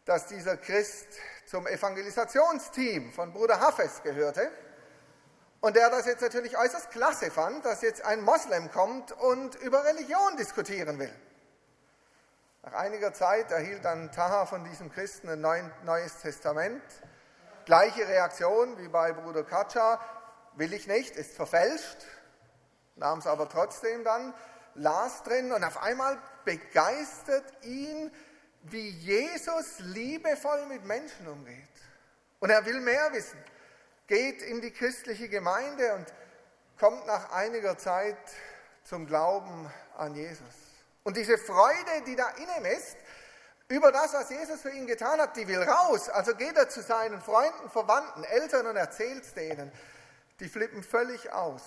dass 0.05 0.27
dieser 0.27 0.57
Christ 0.57 1.07
zum 1.47 1.67
Evangelisationsteam 1.67 3.13
von 3.13 3.33
Bruder 3.33 3.61
Hafez 3.61 4.03
gehörte 4.03 4.51
und 5.61 5.77
der 5.77 5.91
das 5.91 6.07
jetzt 6.07 6.23
natürlich 6.23 6.59
äußerst 6.59 6.91
klasse 6.91 7.31
fand, 7.31 7.65
dass 7.65 7.83
jetzt 7.83 8.05
ein 8.05 8.23
Moslem 8.23 8.71
kommt 8.71 9.13
und 9.13 9.55
über 9.57 9.85
Religion 9.85 10.37
diskutieren 10.37 10.99
will. 10.99 11.13
Nach 12.63 12.75
einiger 12.75 13.13
Zeit 13.13 13.51
erhielt 13.51 13.85
dann 13.85 14.13
Taha 14.13 14.47
von 14.47 14.65
diesem 14.65 14.91
Christen 14.91 15.29
ein 15.29 15.73
neues 15.85 16.19
Testament. 16.19 16.83
Gleiche 17.65 18.07
Reaktion 18.07 18.79
wie 18.79 18.89
bei 18.89 19.13
Bruder 19.13 19.45
Katscha, 19.45 20.01
will 20.55 20.73
ich 20.73 20.87
nicht, 20.87 21.17
ist 21.17 21.35
verfälscht, 21.35 21.99
nahm 22.97 23.19
es 23.21 23.27
aber 23.27 23.49
trotzdem 23.49 24.05
dann, 24.05 24.35
las 24.75 25.23
drin 25.23 25.53
und 25.53 25.65
auf 25.65 25.83
einmal 25.83 26.19
begeistert 26.45 27.45
ihn, 27.63 28.13
wie 28.63 28.91
Jesus 28.91 29.79
liebevoll 29.81 30.67
mit 30.67 30.85
Menschen 30.85 31.27
umgeht. 31.27 31.69
Und 32.41 32.51
er 32.51 32.65
will 32.65 32.81
mehr 32.81 33.13
wissen, 33.13 33.39
geht 34.07 34.43
in 34.43 34.61
die 34.61 34.71
christliche 34.71 35.29
Gemeinde 35.29 35.95
und 35.95 36.07
kommt 36.79 37.07
nach 37.07 37.31
einiger 37.33 37.79
Zeit 37.79 38.17
zum 38.85 39.07
Glauben 39.07 39.71
an 39.97 40.15
Jesus. 40.15 40.55
Und 41.05 41.17
diese 41.17 41.39
Freude, 41.39 42.03
die 42.07 42.17
da 42.17 42.29
in 42.31 42.49
ihm 42.59 42.65
ist, 42.67 42.97
über 43.69 43.91
das, 43.91 44.13
was 44.13 44.29
Jesus 44.31 44.61
für 44.61 44.71
ihn 44.71 44.87
getan 44.87 45.21
hat, 45.21 45.37
die 45.37 45.49
will 45.49 45.63
raus. 45.63 46.09
Also 46.09 46.35
geht 46.35 46.57
er 46.57 46.69
zu 46.69 46.83
seinen 46.83 47.21
Freunden, 47.21 47.71
Verwandten, 47.71 48.25
Eltern 48.25 48.67
und 48.67 48.77
erzählt 48.77 49.35
denen. 49.37 49.73
Die 50.41 50.49
flippen 50.49 50.83
völlig 50.83 51.33
aus. 51.33 51.63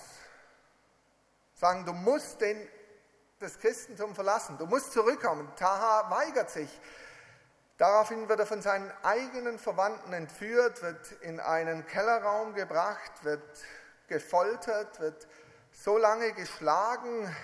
Sagen, 1.56 1.86
du 1.86 1.94
musst 1.94 2.42
den 2.42 2.68
das 3.40 3.60
Christentum 3.60 4.16
verlassen. 4.16 4.58
Du 4.58 4.66
musst 4.66 4.94
zurückkommen. 4.94 5.52
Taha 5.56 6.10
weigert 6.10 6.50
sich. 6.50 6.70
Daraufhin 7.78 8.30
wird 8.30 8.40
er 8.40 8.46
von 8.46 8.62
seinen 8.62 8.92
eigenen 9.04 9.60
Verwandten 9.60 10.14
entführt, 10.14 10.82
wird 10.82 11.12
in 11.22 11.42
einen 11.42 11.86
Kellerraum 11.88 12.54
gebracht, 12.54 13.12
wird 13.24 13.44
gefoltert, 14.08 15.00
wird 15.02 15.28
so 15.74 15.98
lange 15.98 16.32
geschlagen, 16.32 17.36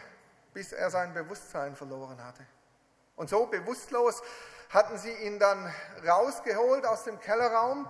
bis 0.54 0.72
er 0.72 0.90
sein 0.90 1.14
Bewusstsein 1.14 1.76
verloren 1.76 2.24
hatte. 2.24 2.46
Und 3.18 3.30
so 3.30 3.46
bewusstlos 3.46 4.22
hatten 4.70 4.98
sie 4.98 5.12
ihn 5.12 5.38
dann 5.38 5.74
rausgeholt 6.08 6.86
aus 6.86 7.04
dem 7.04 7.20
Kellerraum, 7.20 7.90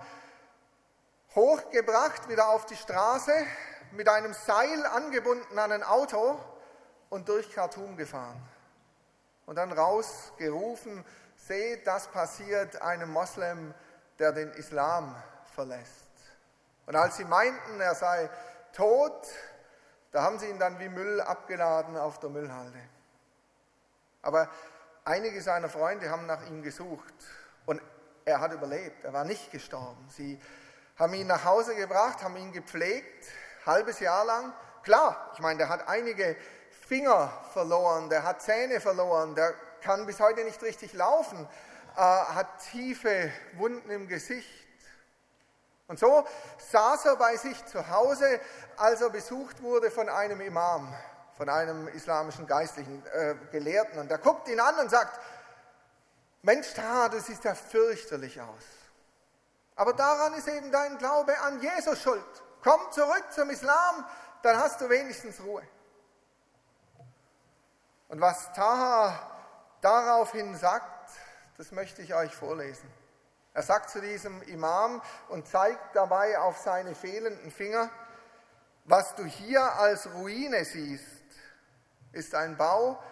hochgebracht 1.36 2.28
wieder 2.28 2.48
auf 2.48 2.66
die 2.66 2.76
Straße, 2.76 3.32
mit 3.92 4.08
einem 4.08 4.34
Seil 4.34 4.84
angebunden 4.86 5.58
an 5.60 5.70
ein 5.70 5.84
Auto 5.84 6.40
und 7.12 7.28
durch 7.28 7.52
Khartoum 7.52 7.98
gefahren. 7.98 8.40
Und 9.44 9.56
dann 9.56 9.70
rausgerufen, 9.70 11.04
seht, 11.36 11.86
das 11.86 12.08
passiert 12.08 12.80
einem 12.80 13.10
Moslem, 13.10 13.74
der 14.18 14.32
den 14.32 14.50
Islam 14.52 15.14
verlässt. 15.54 16.08
Und 16.86 16.96
als 16.96 17.18
sie 17.18 17.26
meinten, 17.26 17.80
er 17.80 17.94
sei 17.94 18.30
tot, 18.72 19.28
da 20.10 20.22
haben 20.22 20.38
sie 20.38 20.46
ihn 20.46 20.58
dann 20.58 20.78
wie 20.78 20.88
Müll 20.88 21.20
abgeladen 21.20 21.98
auf 21.98 22.18
der 22.18 22.30
Müllhalde. 22.30 22.80
Aber 24.22 24.48
einige 25.04 25.42
seiner 25.42 25.68
Freunde 25.68 26.08
haben 26.08 26.24
nach 26.24 26.46
ihm 26.46 26.62
gesucht 26.62 27.14
und 27.66 27.82
er 28.24 28.40
hat 28.40 28.52
überlebt, 28.52 29.04
er 29.04 29.12
war 29.12 29.24
nicht 29.24 29.50
gestorben. 29.50 30.08
Sie 30.08 30.40
haben 30.96 31.12
ihn 31.12 31.26
nach 31.26 31.44
Hause 31.44 31.74
gebracht, 31.74 32.22
haben 32.22 32.36
ihn 32.36 32.52
gepflegt, 32.52 33.26
halbes 33.66 34.00
Jahr 34.00 34.24
lang. 34.24 34.54
Klar, 34.82 35.30
ich 35.34 35.40
meine, 35.40 35.58
der 35.58 35.68
hat 35.68 35.88
einige 35.88 36.36
Finger 36.92 37.32
verloren, 37.54 38.10
der 38.10 38.22
hat 38.22 38.42
Zähne 38.42 38.78
verloren, 38.78 39.34
der 39.34 39.54
kann 39.80 40.04
bis 40.04 40.20
heute 40.20 40.44
nicht 40.44 40.62
richtig 40.62 40.92
laufen, 40.92 41.48
äh, 41.96 41.98
hat 41.98 42.46
tiefe 42.70 43.32
Wunden 43.54 43.88
im 43.88 44.08
Gesicht. 44.08 44.66
Und 45.88 45.98
so 45.98 46.26
saß 46.70 47.06
er 47.06 47.16
bei 47.16 47.38
sich 47.38 47.64
zu 47.64 47.88
Hause, 47.88 48.38
als 48.76 49.00
er 49.00 49.08
besucht 49.08 49.62
wurde 49.62 49.90
von 49.90 50.10
einem 50.10 50.42
Imam, 50.42 50.94
von 51.38 51.48
einem 51.48 51.88
islamischen 51.88 52.46
geistlichen 52.46 53.02
äh, 53.06 53.36
Gelehrten. 53.50 53.98
Und 53.98 54.10
der 54.10 54.18
guckt 54.18 54.46
ihn 54.48 54.60
an 54.60 54.78
und 54.78 54.90
sagt, 54.90 55.18
Mensch, 56.42 56.74
da, 56.74 57.08
du 57.08 57.18
siehst 57.20 57.44
ja 57.44 57.54
fürchterlich 57.54 58.38
aus. 58.38 58.64
Aber 59.76 59.94
daran 59.94 60.34
ist 60.34 60.46
eben 60.46 60.70
dein 60.70 60.98
Glaube 60.98 61.38
an 61.38 61.58
Jesus 61.62 62.02
schuld. 62.02 62.42
Komm 62.62 62.80
zurück 62.90 63.24
zum 63.30 63.48
Islam, 63.48 64.04
dann 64.42 64.58
hast 64.58 64.78
du 64.82 64.90
wenigstens 64.90 65.40
Ruhe. 65.40 65.62
Und 68.12 68.20
was 68.20 68.52
Taha 68.52 69.18
daraufhin 69.80 70.54
sagt, 70.54 71.12
das 71.56 71.72
möchte 71.72 72.02
ich 72.02 72.14
euch 72.14 72.34
vorlesen. 72.34 72.92
Er 73.54 73.62
sagt 73.62 73.88
zu 73.88 74.02
diesem 74.02 74.42
Imam 74.42 75.00
und 75.30 75.48
zeigt 75.48 75.96
dabei 75.96 76.38
auf 76.38 76.58
seine 76.58 76.94
fehlenden 76.94 77.50
Finger, 77.50 77.88
was 78.84 79.14
du 79.14 79.24
hier 79.24 79.62
als 79.76 80.12
Ruine 80.12 80.62
siehst, 80.66 81.24
ist 82.12 82.34
ein 82.34 82.58
Bau, 82.58 83.02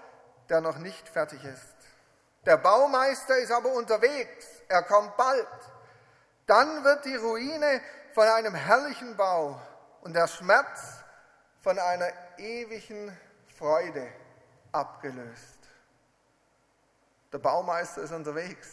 der 0.51 0.61
noch 0.61 0.77
nicht 0.77 1.09
fertig 1.09 1.43
ist. 1.45 1.77
Der 2.45 2.59
Baumeister 2.59 3.39
ist 3.39 3.53
aber 3.53 3.73
unterwegs, 3.73 4.49
er 4.69 4.83
kommt 4.83 5.17
bald. 5.17 5.49
Dann 6.45 6.85
wird 6.85 7.07
die 7.07 7.17
Ruine 7.17 7.81
von 8.13 8.29
einem 8.29 8.55
herrlichen 8.55 9.17
Bau 9.17 9.59
und 10.03 10.13
der 10.13 10.29
Schmerz 10.29 11.03
von 11.63 11.79
einer 11.79 12.13
ewigen 12.37 13.19
Freude 13.57 14.07
abgelöst. 14.73 15.59
Der 17.33 17.39
Baumeister 17.39 18.03
ist 18.03 18.13
unterwegs, 18.13 18.69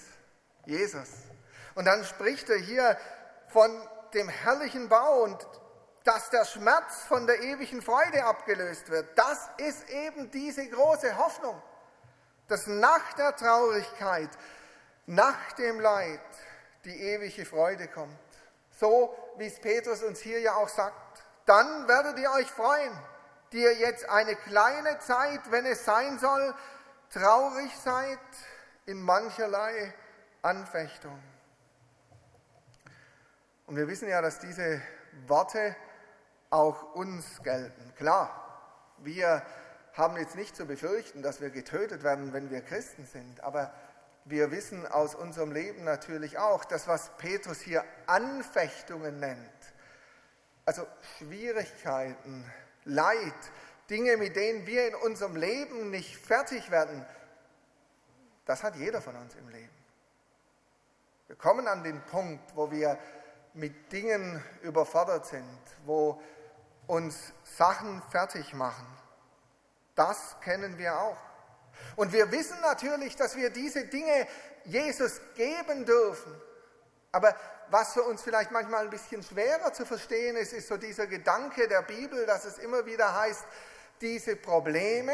Jesus. 0.66 1.10
Und 1.75 1.86
dann 1.86 2.04
spricht 2.04 2.50
er 2.50 2.58
hier 2.58 2.98
von 3.50 3.72
dem 4.13 4.30
herrlichen 4.30 4.89
Bau 4.89 5.24
und 5.24 5.48
dass 6.04 6.30
der 6.30 6.46
Schmerz 6.46 7.04
von 7.04 7.27
der 7.27 7.42
ewigen 7.42 7.82
Freude 7.82 8.24
abgelöst 8.24 8.89
wird. 8.89 9.18
Das 9.18 9.50
ist 9.58 9.89
eben 9.89 10.32
diese 10.32 10.68
große 10.68 11.18
Hoffnung, 11.18 11.62
dass 12.48 12.66
nach 12.66 13.13
der 13.13 13.36
Traurigkeit, 13.36 14.30
nach 15.06 15.51
dem 15.54 15.80
Leid 15.80 16.22
die 16.86 16.98
ewige 16.98 17.46
Freude 17.46 17.88
kommt. 17.89 18.18
So 18.80 19.16
wie 19.38 19.48
es 19.48 19.60
Petrus 19.60 20.01
uns 20.01 20.20
hier 20.20 20.39
ja 20.39 20.56
auch 20.56 20.70
sagt. 20.70 20.96
Dann 21.46 21.88
werdet 21.88 22.18
ihr 22.20 22.32
euch 22.32 22.50
freuen 22.50 22.98
die 23.51 23.62
ihr 23.62 23.75
jetzt 23.75 24.10
eine 24.10 24.36
kleine 24.36 25.00
Zeit, 25.00 25.51
wenn 25.51 25.66
es 25.66 25.86
sein 25.86 26.20
soll, 26.20 26.54
traurig 27.12 27.72
seid 27.77 28.20
in 28.86 29.01
mancherlei 29.01 29.94
Anfechtung. 30.42 31.22
Und 33.66 33.75
wir 33.75 33.88
wissen 33.88 34.08
ja, 34.08 34.22
dass 34.22 34.39
diese 34.39 34.82
Worte 35.27 35.75
auch 36.50 36.96
uns 36.96 37.42
gelten. 37.44 37.94
Klar, 37.96 38.32
wir 39.00 39.44
haben 39.94 40.18
jetzt 40.18 40.36
nicht 40.36 40.56
zu 40.56 40.66
befürchten, 40.66 41.22
dass 41.22 41.42
wir 41.42 41.50
getötet 41.50 42.04
werden, 42.04 42.32
wenn 42.34 42.50
wir 42.50 42.62
Christen 42.62 43.06
sind, 43.06 43.42
aber 43.42 43.74
wir 44.25 44.51
wissen 44.51 44.86
aus 44.86 45.16
unserem 45.16 45.51
Leben 45.51 45.84
natürlich 45.84 46.38
auch, 46.38 46.66
dass 46.66 46.88
was 46.88 47.12
Petrus 47.18 47.60
hier 47.62 47.84
Anfechtungen 48.06 49.20
nennt, 49.20 49.51
also 50.66 50.86
Schwierigkeiten, 51.18 52.46
Leid, 52.88 53.34
Dinge, 53.89 54.17
mit 54.17 54.36
denen 54.36 54.65
wir 54.65 54.88
in 54.88 54.96
unserem 54.96 55.36
Leben 55.36 55.89
nicht 55.91 56.17
fertig 56.17 56.72
werden, 56.72 57.06
das 58.46 58.63
hat 58.63 58.75
jeder 58.75 59.01
von 59.01 59.15
uns 59.15 59.36
im 59.36 59.50
Leben. 59.50 59.74
Wir 61.27 61.36
kommen 61.36 61.67
an 61.67 61.84
den 61.84 62.01
Punkt, 62.03 62.56
wo 62.56 62.72
wir 62.72 62.98
mit 63.53 63.91
Dingen 63.91 64.41
überfordert 64.62 65.25
sind, 65.25 65.60
wo 65.86 66.22
uns 66.88 67.34
Sachen 67.44 68.01
fertig 68.10 68.53
machen. 68.53 68.88
Das 69.96 70.38
kennen 70.41 70.77
wir 70.77 71.00
auch. 71.00 71.17
Und 71.96 72.13
wir 72.13 72.32
wissen 72.32 72.60
natürlich, 72.62 73.15
dass 73.15 73.36
wir 73.36 73.50
diese 73.50 73.86
Dinge 73.86 74.27
Jesus 74.63 75.20
geben 75.36 75.86
dürfen. 75.86 76.34
Aber 77.12 77.36
was 77.69 77.93
für 77.93 78.03
uns 78.03 78.21
vielleicht 78.21 78.51
manchmal 78.51 78.86
ein 78.86 78.89
bisschen 78.89 79.24
schwerer 79.24 79.74
zu 79.74 79.86
verstehen 79.86 80.36
ist, 80.36 80.53
ist 80.53 80.67
so 80.67 80.77
dieser 80.77 81.07
Gedanke 81.07 81.67
der 81.67 81.81
Bibel, 81.81 82.25
dass 82.25 82.45
es 82.45 82.57
immer 82.57 82.86
wieder 82.86 83.13
heißt, 83.19 83.45
diese 84.01 84.36
Probleme, 84.36 85.13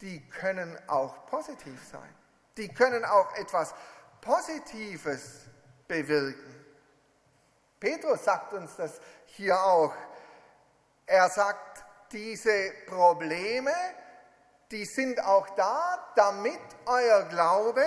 die 0.00 0.28
können 0.28 0.78
auch 0.88 1.26
positiv 1.26 1.80
sein. 1.90 2.14
Die 2.56 2.68
können 2.68 3.04
auch 3.04 3.34
etwas 3.36 3.74
Positives 4.20 5.46
bewirken. 5.86 6.54
Petrus 7.80 8.24
sagt 8.24 8.52
uns 8.52 8.76
das 8.76 9.00
hier 9.26 9.60
auch. 9.62 9.94
Er 11.06 11.28
sagt, 11.30 11.84
diese 12.12 12.72
Probleme, 12.86 13.72
die 14.70 14.84
sind 14.84 15.22
auch 15.24 15.48
da, 15.50 16.12
damit 16.16 16.60
euer 16.86 17.22
Glaube 17.24 17.84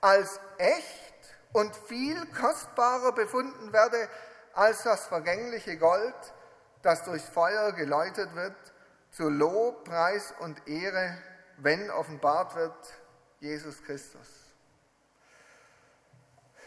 als 0.00 0.40
echt 0.58 1.09
und 1.52 1.74
viel 1.74 2.24
kostbarer 2.26 3.12
befunden 3.12 3.72
werde 3.72 4.08
als 4.54 4.82
das 4.82 5.06
vergängliche 5.06 5.76
Gold, 5.78 6.14
das 6.82 7.04
durchs 7.04 7.28
Feuer 7.28 7.72
geläutet 7.72 8.34
wird, 8.34 8.56
zu 9.10 9.28
Lob, 9.28 9.84
Preis 9.84 10.32
und 10.38 10.66
Ehre, 10.68 11.16
wenn 11.56 11.90
offenbart 11.90 12.54
wird 12.54 12.94
Jesus 13.40 13.82
Christus. 13.82 14.28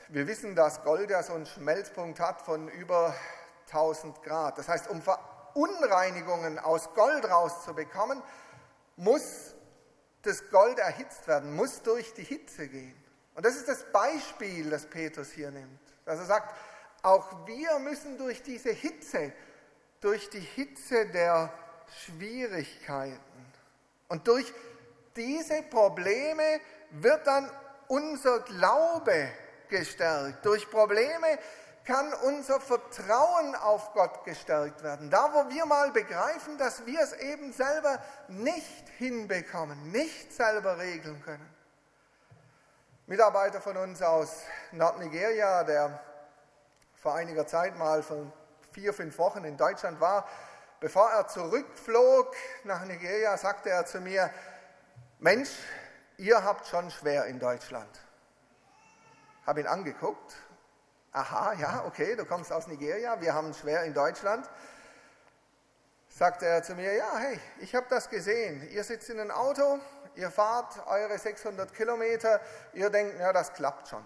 Wir 0.09 0.27
wissen, 0.27 0.55
dass 0.55 0.83
Gold 0.83 1.09
ja 1.09 1.23
so 1.23 1.33
einen 1.33 1.45
Schmelzpunkt 1.45 2.19
hat 2.19 2.41
von 2.41 2.67
über 2.67 3.15
1000 3.67 4.21
Grad. 4.21 4.57
Das 4.57 4.67
heißt, 4.67 4.89
um 4.89 5.01
Verunreinigungen 5.01 6.59
aus 6.59 6.93
Gold 6.93 7.29
rauszubekommen, 7.29 8.21
muss 8.95 9.55
das 10.21 10.49
Gold 10.49 10.77
erhitzt 10.79 11.27
werden, 11.27 11.55
muss 11.55 11.81
durch 11.81 12.13
die 12.13 12.23
Hitze 12.23 12.67
gehen. 12.67 13.02
Und 13.35 13.45
das 13.45 13.55
ist 13.55 13.67
das 13.67 13.83
Beispiel, 13.91 14.69
das 14.69 14.85
Petrus 14.85 15.31
hier 15.31 15.51
nimmt. 15.51 15.79
Dass 16.05 16.19
er 16.19 16.25
sagt, 16.25 16.53
auch 17.01 17.45
wir 17.47 17.79
müssen 17.79 18.17
durch 18.17 18.43
diese 18.43 18.71
Hitze, 18.71 19.33
durch 19.99 20.29
die 20.29 20.39
Hitze 20.39 21.07
der 21.07 21.51
Schwierigkeiten 22.05 23.19
und 24.07 24.27
durch 24.27 24.53
diese 25.15 25.63
Probleme 25.63 26.59
wird 26.91 27.25
dann 27.27 27.49
unser 27.87 28.39
Glaube 28.41 29.29
gestärkt. 29.69 30.45
Durch 30.45 30.69
Probleme 30.69 31.39
kann 31.85 32.13
unser 32.25 32.61
Vertrauen 32.61 33.55
auf 33.55 33.91
Gott 33.93 34.23
gestärkt 34.23 34.83
werden. 34.83 35.09
Da, 35.09 35.33
wo 35.33 35.49
wir 35.49 35.65
mal 35.65 35.91
begreifen, 35.91 36.57
dass 36.57 36.85
wir 36.85 36.99
es 37.01 37.13
eben 37.13 37.51
selber 37.51 38.01
nicht 38.29 38.89
hinbekommen, 38.97 39.91
nicht 39.91 40.33
selber 40.33 40.77
regeln 40.77 41.21
können. 41.23 41.49
Mitarbeiter 43.05 43.59
von 43.59 43.75
uns 43.75 44.01
aus 44.01 44.43
Nordnigeria, 44.71 45.65
der 45.65 45.99
vor 46.95 47.15
einiger 47.15 47.45
Zeit 47.45 47.77
mal 47.77 48.01
von 48.01 48.31
vier, 48.71 48.93
fünf 48.93 49.17
Wochen 49.17 49.43
in 49.43 49.57
Deutschland 49.57 49.99
war, 49.99 50.25
bevor 50.79 51.11
er 51.11 51.27
zurückflog 51.27 52.33
nach 52.63 52.85
Nigeria, 52.85 53.35
sagte 53.35 53.71
er 53.71 53.85
zu 53.85 53.99
mir, 53.99 54.29
Mensch, 55.19 55.49
ihr 56.15 56.45
habt 56.45 56.65
schon 56.65 56.89
schwer 56.91 57.25
in 57.25 57.39
Deutschland. 57.39 57.99
Habe 59.45 59.59
ihn 59.59 59.67
angeguckt. 59.67 60.35
Aha, 61.11 61.53
ja, 61.55 61.83
okay, 61.85 62.15
du 62.15 62.23
kommst 62.23 62.53
aus 62.53 62.67
Nigeria, 62.67 63.19
wir 63.19 63.33
haben 63.33 63.53
schwer 63.53 63.83
in 63.83 63.93
Deutschland. 63.93 64.49
Sagte 66.07 66.45
er 66.45 66.63
zu 66.63 66.73
mir, 66.75 66.93
ja, 66.93 67.17
hey, 67.17 67.37
ich 67.59 67.75
habe 67.75 67.87
das 67.89 68.09
gesehen. 68.09 68.65
Ihr 68.69 68.85
sitzt 68.85 69.09
in 69.09 69.19
einem 69.19 69.31
Auto, 69.31 69.81
ihr 70.15 70.31
fahrt 70.31 70.85
eure 70.87 71.17
600 71.17 71.73
Kilometer, 71.73 72.41
ihr 72.73 72.89
denkt, 72.89 73.19
ja, 73.19 73.33
das 73.33 73.53
klappt 73.53 73.87
schon. 73.87 74.03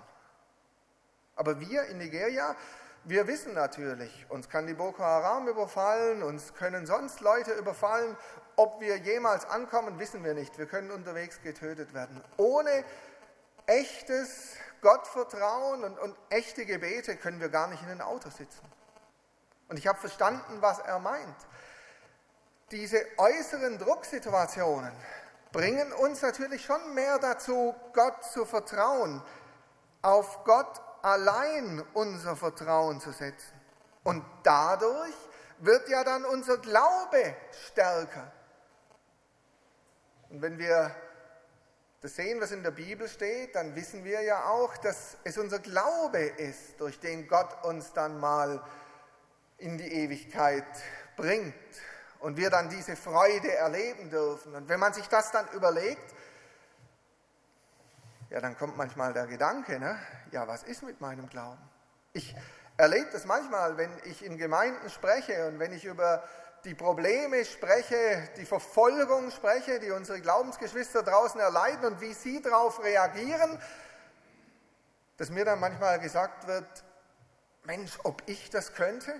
Aber 1.35 1.59
wir 1.59 1.83
in 1.83 1.99
Nigeria, 1.99 2.55
wir 3.03 3.27
wissen 3.27 3.53
natürlich, 3.53 4.25
uns 4.29 4.49
kann 4.49 4.67
die 4.67 4.73
Boko 4.73 5.03
Haram 5.03 5.47
überfallen, 5.47 6.23
uns 6.23 6.53
können 6.55 6.85
sonst 6.85 7.21
Leute 7.21 7.53
überfallen. 7.53 8.17
Ob 8.55 8.81
wir 8.81 8.97
jemals 8.97 9.45
ankommen, 9.45 9.99
wissen 9.99 10.23
wir 10.23 10.33
nicht. 10.33 10.57
Wir 10.57 10.65
können 10.65 10.91
unterwegs 10.91 11.41
getötet 11.41 11.93
werden. 11.93 12.21
Ohne 12.37 12.83
echtes 13.67 14.55
Gottvertrauen 14.81 15.83
und, 15.83 15.99
und 15.99 16.17
echte 16.29 16.65
Gebete 16.65 17.15
können 17.17 17.39
wir 17.39 17.49
gar 17.49 17.67
nicht 17.67 17.83
in 17.83 17.89
ein 17.89 18.01
Auto 18.01 18.29
sitzen. 18.29 18.65
Und 19.69 19.77
ich 19.77 19.87
habe 19.87 19.99
verstanden, 19.99 20.57
was 20.61 20.79
er 20.79 20.99
meint. 20.99 21.37
Diese 22.71 23.05
äußeren 23.17 23.77
Drucksituationen 23.77 24.91
bringen 25.51 25.91
uns 25.93 26.21
natürlich 26.21 26.65
schon 26.65 26.93
mehr 26.93 27.19
dazu, 27.19 27.75
Gott 27.93 28.23
zu 28.23 28.45
vertrauen, 28.45 29.21
auf 30.01 30.43
Gott 30.43 30.81
allein 31.01 31.83
unser 31.93 32.36
Vertrauen 32.36 32.99
zu 32.99 33.12
setzen. 33.12 33.60
Und 34.03 34.23
dadurch 34.43 35.15
wird 35.60 35.89
ja 35.89 36.03
dann 36.03 36.25
unser 36.25 36.57
Glaube 36.57 37.36
stärker. 37.67 38.31
Und 40.29 40.41
wenn 40.41 40.57
wir 40.57 40.95
das 42.01 42.15
sehen, 42.15 42.39
was 42.39 42.51
in 42.51 42.63
der 42.63 42.71
Bibel 42.71 43.07
steht, 43.07 43.55
dann 43.55 43.75
wissen 43.75 44.03
wir 44.03 44.21
ja 44.21 44.45
auch, 44.45 44.77
dass 44.77 45.17
es 45.23 45.38
unser 45.38 45.60
Glaube 45.60 46.19
ist, 46.19 46.79
durch 46.79 46.99
den 46.99 47.27
Gott 47.27 47.65
uns 47.65 47.93
dann 47.93 48.19
mal 48.19 48.63
in 49.57 49.77
die 49.77 49.91
Ewigkeit 49.91 50.65
bringt 51.15 51.53
und 52.19 52.38
wir 52.38 52.49
dann 52.49 52.69
diese 52.69 52.95
Freude 52.95 53.53
erleben 53.53 54.10
dürfen. 54.10 54.56
Und 54.56 54.69
wenn 54.69 54.80
man 54.80 54.93
sich 54.93 55.08
das 55.08 55.32
dann 55.32 55.47
überlegt, 55.49 56.13
ja, 58.30 58.41
dann 58.41 58.58
kommt 58.58 58.75
manchmal 58.75 59.13
der 59.13 59.27
Gedanke, 59.27 59.80
ne? 59.80 59.97
ja, 60.32 60.47
was 60.47 60.63
ist 60.63 60.84
mit 60.84 60.99
meinem 60.99 61.30
Glauben? 61.30 61.62
Ich 62.13 62.36
erlebe 62.75 63.10
das 63.12 63.25
manchmal, 63.25 63.77
wenn 63.77 63.91
ich 64.03 64.23
in 64.23 64.38
Gemeinden 64.38 64.89
spreche 64.89 65.47
und 65.47 65.60
wenn 65.60 65.71
ich 65.71 65.86
über 65.86 66.23
die 66.65 66.75
Probleme 66.75 67.45
spreche, 67.45 68.30
die 68.36 68.45
Verfolgung 68.45 69.32
spreche, 69.32 69.80
die 69.80 69.91
unsere 69.91 70.19
Glaubensgeschwister 70.19 71.03
draußen 71.03 71.39
erleiden 71.39 71.86
und 71.86 72.01
wie 72.01 72.13
sie 72.13 72.41
darauf 72.41 72.84
reagieren, 72.84 73.62
dass 75.17 75.30
mir 75.30 75.45
dann 75.45 75.60
manchmal 75.60 75.99
gesagt 75.99 76.47
wird, 76.47 76.67
Mensch, 77.63 77.97
ob 78.03 78.21
ich 78.25 78.49
das 78.49 78.73
könnte, 78.73 79.13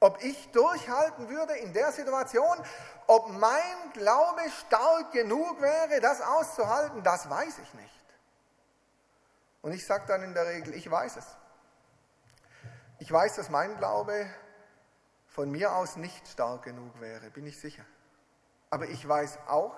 ob 0.00 0.22
ich 0.22 0.50
durchhalten 0.52 1.28
würde 1.28 1.54
in 1.56 1.72
der 1.72 1.92
Situation, 1.92 2.56
ob 3.06 3.30
mein 3.30 3.92
Glaube 3.94 4.42
stark 4.66 5.12
genug 5.12 5.60
wäre, 5.60 6.00
das 6.00 6.20
auszuhalten, 6.20 7.02
das 7.02 7.28
weiß 7.28 7.58
ich 7.58 7.74
nicht. 7.74 8.04
Und 9.62 9.72
ich 9.72 9.84
sage 9.84 10.04
dann 10.06 10.22
in 10.22 10.34
der 10.34 10.46
Regel, 10.46 10.74
ich 10.74 10.88
weiß 10.88 11.16
es. 11.16 11.26
Ich 13.00 13.10
weiß, 13.10 13.36
dass 13.36 13.48
mein 13.48 13.76
Glaube 13.76 14.26
von 15.26 15.50
mir 15.50 15.74
aus 15.74 15.96
nicht 15.96 16.26
stark 16.28 16.62
genug 16.62 17.00
wäre, 17.00 17.30
bin 17.30 17.46
ich 17.46 17.60
sicher. 17.60 17.84
Aber 18.70 18.86
ich 18.86 19.06
weiß 19.06 19.38
auch, 19.48 19.74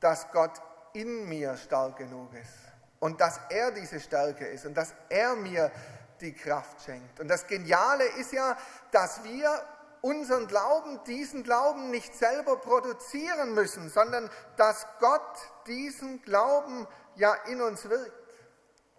dass 0.00 0.30
Gott 0.30 0.62
in 0.92 1.28
mir 1.28 1.56
stark 1.56 1.96
genug 1.96 2.32
ist 2.34 2.52
und 3.00 3.20
dass 3.20 3.40
er 3.50 3.70
diese 3.72 4.00
Stärke 4.00 4.46
ist 4.46 4.66
und 4.66 4.74
dass 4.74 4.94
er 5.08 5.36
mir 5.36 5.70
die 6.20 6.32
Kraft 6.32 6.82
schenkt. 6.84 7.20
Und 7.20 7.28
das 7.28 7.46
Geniale 7.46 8.04
ist 8.18 8.32
ja, 8.32 8.56
dass 8.90 9.24
wir 9.24 9.62
unseren 10.00 10.46
Glauben, 10.46 11.02
diesen 11.04 11.42
Glauben 11.42 11.90
nicht 11.90 12.14
selber 12.14 12.56
produzieren 12.56 13.54
müssen, 13.54 13.88
sondern 13.88 14.30
dass 14.56 14.86
Gott 15.00 15.36
diesen 15.66 16.22
Glauben 16.22 16.86
ja 17.16 17.34
in 17.46 17.60
uns 17.60 17.88
wirkt 17.88 18.26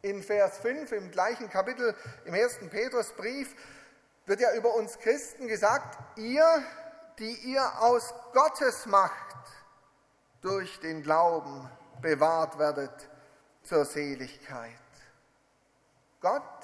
in 0.01 0.23
Vers 0.23 0.59
5 0.59 0.91
im 0.91 1.11
gleichen 1.11 1.49
Kapitel 1.49 1.95
im 2.25 2.33
ersten 2.33 2.69
Petrusbrief 2.69 3.55
wird 4.25 4.41
ja 4.41 4.53
über 4.53 4.75
uns 4.75 4.99
Christen 4.99 5.47
gesagt, 5.47 5.97
ihr, 6.17 6.63
die 7.19 7.33
ihr 7.51 7.81
aus 7.81 8.13
Gottes 8.33 8.85
Macht 8.85 9.35
durch 10.41 10.79
den 10.79 11.01
Glauben 11.01 11.69
bewahrt 12.01 12.59
werdet 12.59 13.09
zur 13.63 13.85
Seligkeit. 13.85 14.71
Gott 16.21 16.56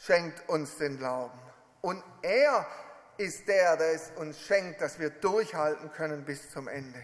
schenkt 0.00 0.48
uns 0.48 0.76
den 0.78 0.98
Glauben 0.98 1.38
und 1.80 2.02
er 2.22 2.66
ist 3.16 3.46
der, 3.48 3.76
der 3.76 3.94
es 3.94 4.10
uns 4.16 4.40
schenkt, 4.40 4.80
dass 4.80 4.98
wir 4.98 5.10
durchhalten 5.10 5.92
können 5.92 6.24
bis 6.24 6.50
zum 6.50 6.68
Ende. 6.68 6.98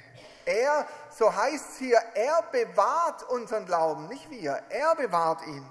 Er, 0.46 0.86
so 1.10 1.34
heißt 1.34 1.72
es 1.72 1.76
hier, 1.76 1.98
er 2.14 2.42
bewahrt 2.50 3.22
unseren 3.24 3.66
Glauben, 3.66 4.08
nicht 4.08 4.30
wir, 4.30 4.62
er 4.70 4.94
bewahrt 4.94 5.46
ihn, 5.46 5.66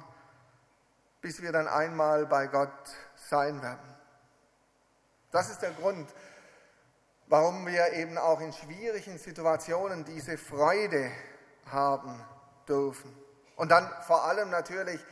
bis 1.21 1.41
wir 1.41 1.51
dann 1.51 1.67
einmal 1.67 2.25
bei 2.27 2.45
Gott 2.47 2.69
sein 3.15 3.61
werden. 3.61 3.95
Das 5.31 5.49
ist 5.49 5.61
der 5.61 5.71
Grund, 5.71 6.13
warum 7.27 7.65
wir 7.65 7.93
eben 7.93 8.17
auch 8.17 8.39
in 8.39 8.53
schwierigen 8.53 9.17
Situationen 9.17 10.05
diese 10.05 10.37
Freude 10.37 11.11
haben 11.71 12.23
dürfen. 12.67 13.15
Und 13.55 13.71
dann 13.71 13.89
vor 14.03 14.25
allem 14.25 14.49
natürlich 14.49 15.03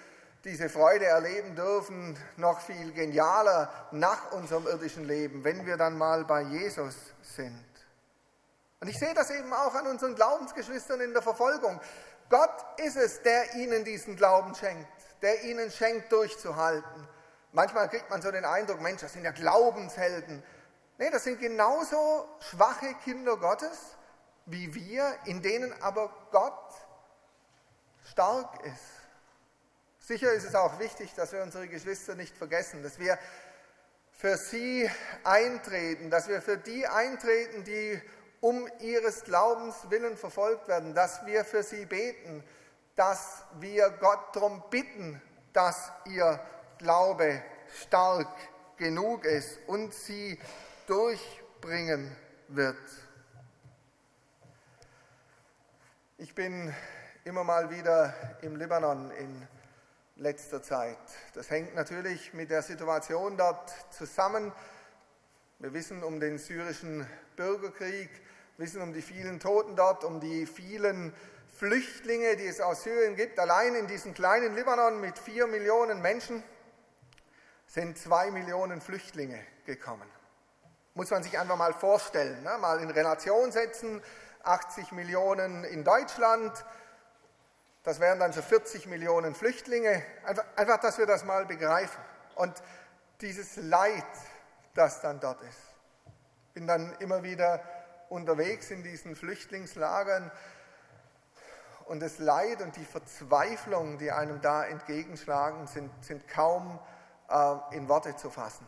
diese 0.44 0.70
Freude 0.70 1.06
erleben 1.06 1.56
dürfen, 1.56 2.18
noch 2.38 2.60
viel 2.60 2.92
genialer 2.92 3.72
nach 3.92 4.32
unserem 4.32 4.68
irdischen 4.68 5.06
Leben, 5.06 5.44
wenn 5.44 5.66
wir 5.66 5.78
dann 5.78 5.98
mal 5.98 6.26
bei 6.26 6.42
Jesus 6.42 6.96
sind. 7.22 7.66
Und 8.82 8.90
ich 8.90 9.00
sehe 9.00 9.14
das 9.14 9.30
eben 9.30 9.54
auch 9.54 9.74
an 9.74 9.88
unseren 9.88 10.16
Glaubensgeschwistern 10.16 11.00
in 11.00 11.14
der 11.14 11.22
Verfolgung. 11.22 11.80
Gott 12.30 12.66
ist 12.78 12.98
es, 12.98 13.22
der 13.22 13.56
ihnen 13.56 13.86
diesen 13.86 14.16
Glauben 14.18 14.54
schenkt, 14.56 14.88
der 15.22 15.44
ihnen 15.44 15.72
schenkt, 15.72 16.12
durchzuhalten. 16.12 17.08
Manchmal 17.54 17.88
kriegt 17.88 18.10
man 18.10 18.22
so 18.22 18.32
den 18.32 18.44
Eindruck, 18.44 18.82
Mensch, 18.82 19.02
das 19.02 19.14
sind 19.14 19.24
ja 19.24 19.32
Glaubenshelden. 19.32 20.44
Nee, 20.98 21.10
das 21.10 21.24
sind 21.24 21.40
genauso 21.40 22.28
schwache 22.40 22.94
Kinder 23.06 23.38
Gottes 23.38 23.96
wie 24.46 24.74
wir, 24.74 25.16
in 25.26 25.42
denen 25.42 25.74
aber 25.82 26.12
Gott 26.32 26.74
stark 28.06 28.66
ist. 28.66 29.03
Sicher 30.06 30.34
ist 30.34 30.44
es 30.44 30.54
auch 30.54 30.80
wichtig, 30.80 31.14
dass 31.16 31.32
wir 31.32 31.42
unsere 31.42 31.70
Geschwister 31.70 32.16
nicht 32.16 32.36
vergessen, 32.36 32.84
dass 32.84 33.00
wir 33.00 33.18
für 34.12 34.36
sie 34.36 34.90
eintreten, 35.24 36.10
dass 36.10 36.28
wir 36.28 36.42
für 36.42 36.58
die 36.58 36.86
eintreten, 36.86 37.64
die 37.64 38.02
um 38.42 38.68
ihres 38.82 39.24
Glaubens 39.24 39.90
willen 39.90 40.18
verfolgt 40.18 40.68
werden, 40.68 40.94
dass 40.94 41.26
wir 41.26 41.46
für 41.46 41.64
sie 41.64 41.86
beten, 41.86 42.44
dass 42.96 43.46
wir 43.62 43.92
Gott 43.92 44.36
darum 44.36 44.62
bitten, 44.70 45.22
dass 45.54 45.90
ihr 46.04 46.38
Glaube 46.80 47.42
stark 47.82 48.28
genug 48.76 49.24
ist 49.24 49.58
und 49.68 49.94
sie 49.94 50.38
durchbringen 50.86 52.14
wird. 52.50 52.76
Ich 56.18 56.36
bin 56.36 56.76
immer 57.24 57.46
mal 57.46 57.70
wieder 57.70 58.14
im 58.42 58.58
Libanon 58.58 59.10
in 59.12 59.48
letzter 60.16 60.62
Zeit. 60.62 60.98
Das 61.34 61.50
hängt 61.50 61.76
natürlich 61.76 62.34
mit 62.34 62.52
der 62.52 62.62
Situation 62.62 63.38
dort 63.38 63.74
zusammen. 63.92 64.52
Wir 65.60 65.74
wissen 65.74 66.04
um 66.04 66.20
den 66.20 66.38
syrischen 66.38 67.08
Bürgerkrieg, 67.36 68.10
wissen 68.58 68.82
um 68.82 68.94
die 68.94 69.02
vielen 69.02 69.40
Toten 69.40 69.76
dort, 69.76 70.04
um 70.04 70.20
die 70.20 70.46
vielen 70.46 71.14
Flüchtlinge, 71.56 72.36
die 72.36 72.46
es 72.46 72.62
aus 72.62 72.84
Syrien 72.84 73.16
gibt. 73.16 73.40
Allein 73.40 73.76
in 73.76 73.88
diesem 73.88 74.14
kleinen 74.14 74.56
Libanon 74.56 75.00
mit 75.02 75.18
vier 75.18 75.48
Millionen 75.48 76.02
Menschen 76.02 76.44
sind 77.66 77.98
zwei 77.98 78.30
Millionen 78.32 78.82
Flüchtlinge 78.82 79.40
gekommen. 79.66 80.08
Muss 80.94 81.10
man 81.10 81.24
sich 81.24 81.40
einfach 81.40 81.58
mal 81.58 81.74
vorstellen, 81.74 82.44
ne? 82.44 82.58
mal 82.60 82.80
in 82.80 82.92
Relation 82.92 83.52
setzen. 83.52 84.02
80 84.44 84.92
Millionen 84.92 85.64
in 85.64 85.84
Deutschland, 85.84 86.66
das 87.84 88.00
wären 88.00 88.20
dann 88.20 88.32
so 88.32 88.42
40 88.42 88.88
Millionen 88.88 89.36
Flüchtlinge. 89.36 90.04
Einfach, 90.26 90.46
einfach, 90.56 90.80
dass 90.80 90.98
wir 90.98 91.06
das 91.06 91.26
mal 91.26 91.46
begreifen. 91.46 92.02
Und 92.36 92.64
dieses 93.22 93.58
Leid, 93.58 94.06
das 94.74 95.02
dann 95.02 95.20
dort 95.20 95.42
ist. 95.42 95.60
Bin 96.54 96.68
dann 96.68 96.96
immer 97.00 97.24
wieder 97.24 97.62
unterwegs 98.10 98.72
in 98.72 98.84
diesen 98.84 99.16
Flüchtlingslagern 99.16 100.32
und 101.86 102.00
das 102.00 102.20
Leid 102.20 102.62
und 102.62 102.76
die 102.78 102.86
Verzweiflung, 102.86 103.98
die 103.98 104.12
einem 104.12 104.42
da 104.42 104.64
entgegenschlagen, 104.64 105.68
sind, 105.68 105.92
sind 106.04 106.28
kaum 106.28 106.80
äh, 107.30 107.56
in 107.76 107.90
Worte 107.90 108.16
zu 108.16 108.30
fassen. 108.30 108.68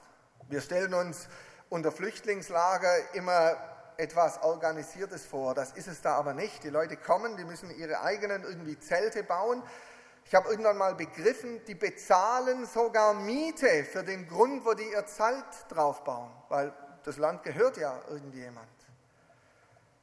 Wir 0.50 0.62
stellen 0.62 0.94
uns 0.94 1.30
unter 1.70 1.92
Flüchtlingslager 1.92 3.14
immer 3.14 3.56
etwas 3.98 4.42
Organisiertes 4.44 5.26
vor. 5.26 5.54
Das 5.54 5.72
ist 5.74 5.88
es 5.88 6.02
da 6.02 6.16
aber 6.16 6.34
nicht. 6.34 6.64
Die 6.64 6.70
Leute 6.70 6.98
kommen, 6.98 7.38
die 7.38 7.46
müssen 7.46 7.70
ihre 7.72 8.02
eigenen 8.02 8.44
irgendwie 8.44 8.80
Zelte 8.80 9.24
bauen. 9.24 9.64
Ich 10.26 10.34
habe 10.34 10.50
irgendwann 10.50 10.78
mal 10.78 10.96
begriffen, 10.96 11.64
die 11.66 11.76
bezahlen 11.76 12.66
sogar 12.66 13.14
Miete 13.14 13.84
für 13.84 14.04
den 14.04 14.28
Grund, 14.28 14.66
wo 14.66 14.74
die 14.74 14.90
ihr 14.92 15.06
Zelt 15.06 15.46
drauf 15.70 16.04
bauen, 16.04 16.32
weil 16.50 16.74
das 17.04 17.18
Land 17.18 17.44
gehört 17.44 17.78
ja 17.78 18.02
irgendjemand. 18.10 18.68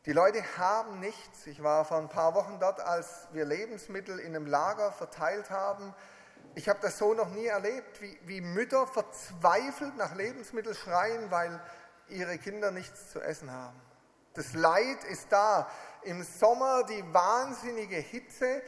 Die 0.07 0.13
Leute 0.13 0.43
haben 0.59 1.01
nichts. 1.01 1.47
Ich 1.47 1.63
war 1.63 1.85
vor 1.85 1.99
ein 1.99 2.09
paar 2.09 2.35
Wochen 2.35 2.59
dort, 2.61 2.81
als 2.81 3.29
wir 3.33 3.45
Lebensmittel 3.45 4.19
in 4.19 4.35
einem 4.35 4.47
Lager 4.47 4.93
verteilt 4.93 5.51
haben. 5.51 5.95
Ich 6.55 6.69
habe 6.69 6.81
das 6.83 6.99
so 6.99 7.15
noch 7.15 7.31
nie 7.31 7.47
erlebt, 7.47 8.01
wie, 8.01 8.19
wie 8.25 8.41
Mütter 8.41 8.87
verzweifelt 8.87 9.97
nach 9.97 10.15
Lebensmitteln 10.15 10.75
schreien, 10.75 11.31
weil 11.31 11.61
ihre 12.13 12.39
Kinder 12.39 12.71
nichts 12.71 13.11
zu 13.11 13.21
essen 13.21 13.51
haben. 13.51 13.81
Das 14.35 14.55
Leid 14.55 15.05
ist 15.05 15.31
da. 15.31 15.71
Im 16.03 16.23
Sommer 16.23 16.85
die 16.85 17.03
wahnsinnige 17.13 17.97
Hitze 17.97 18.63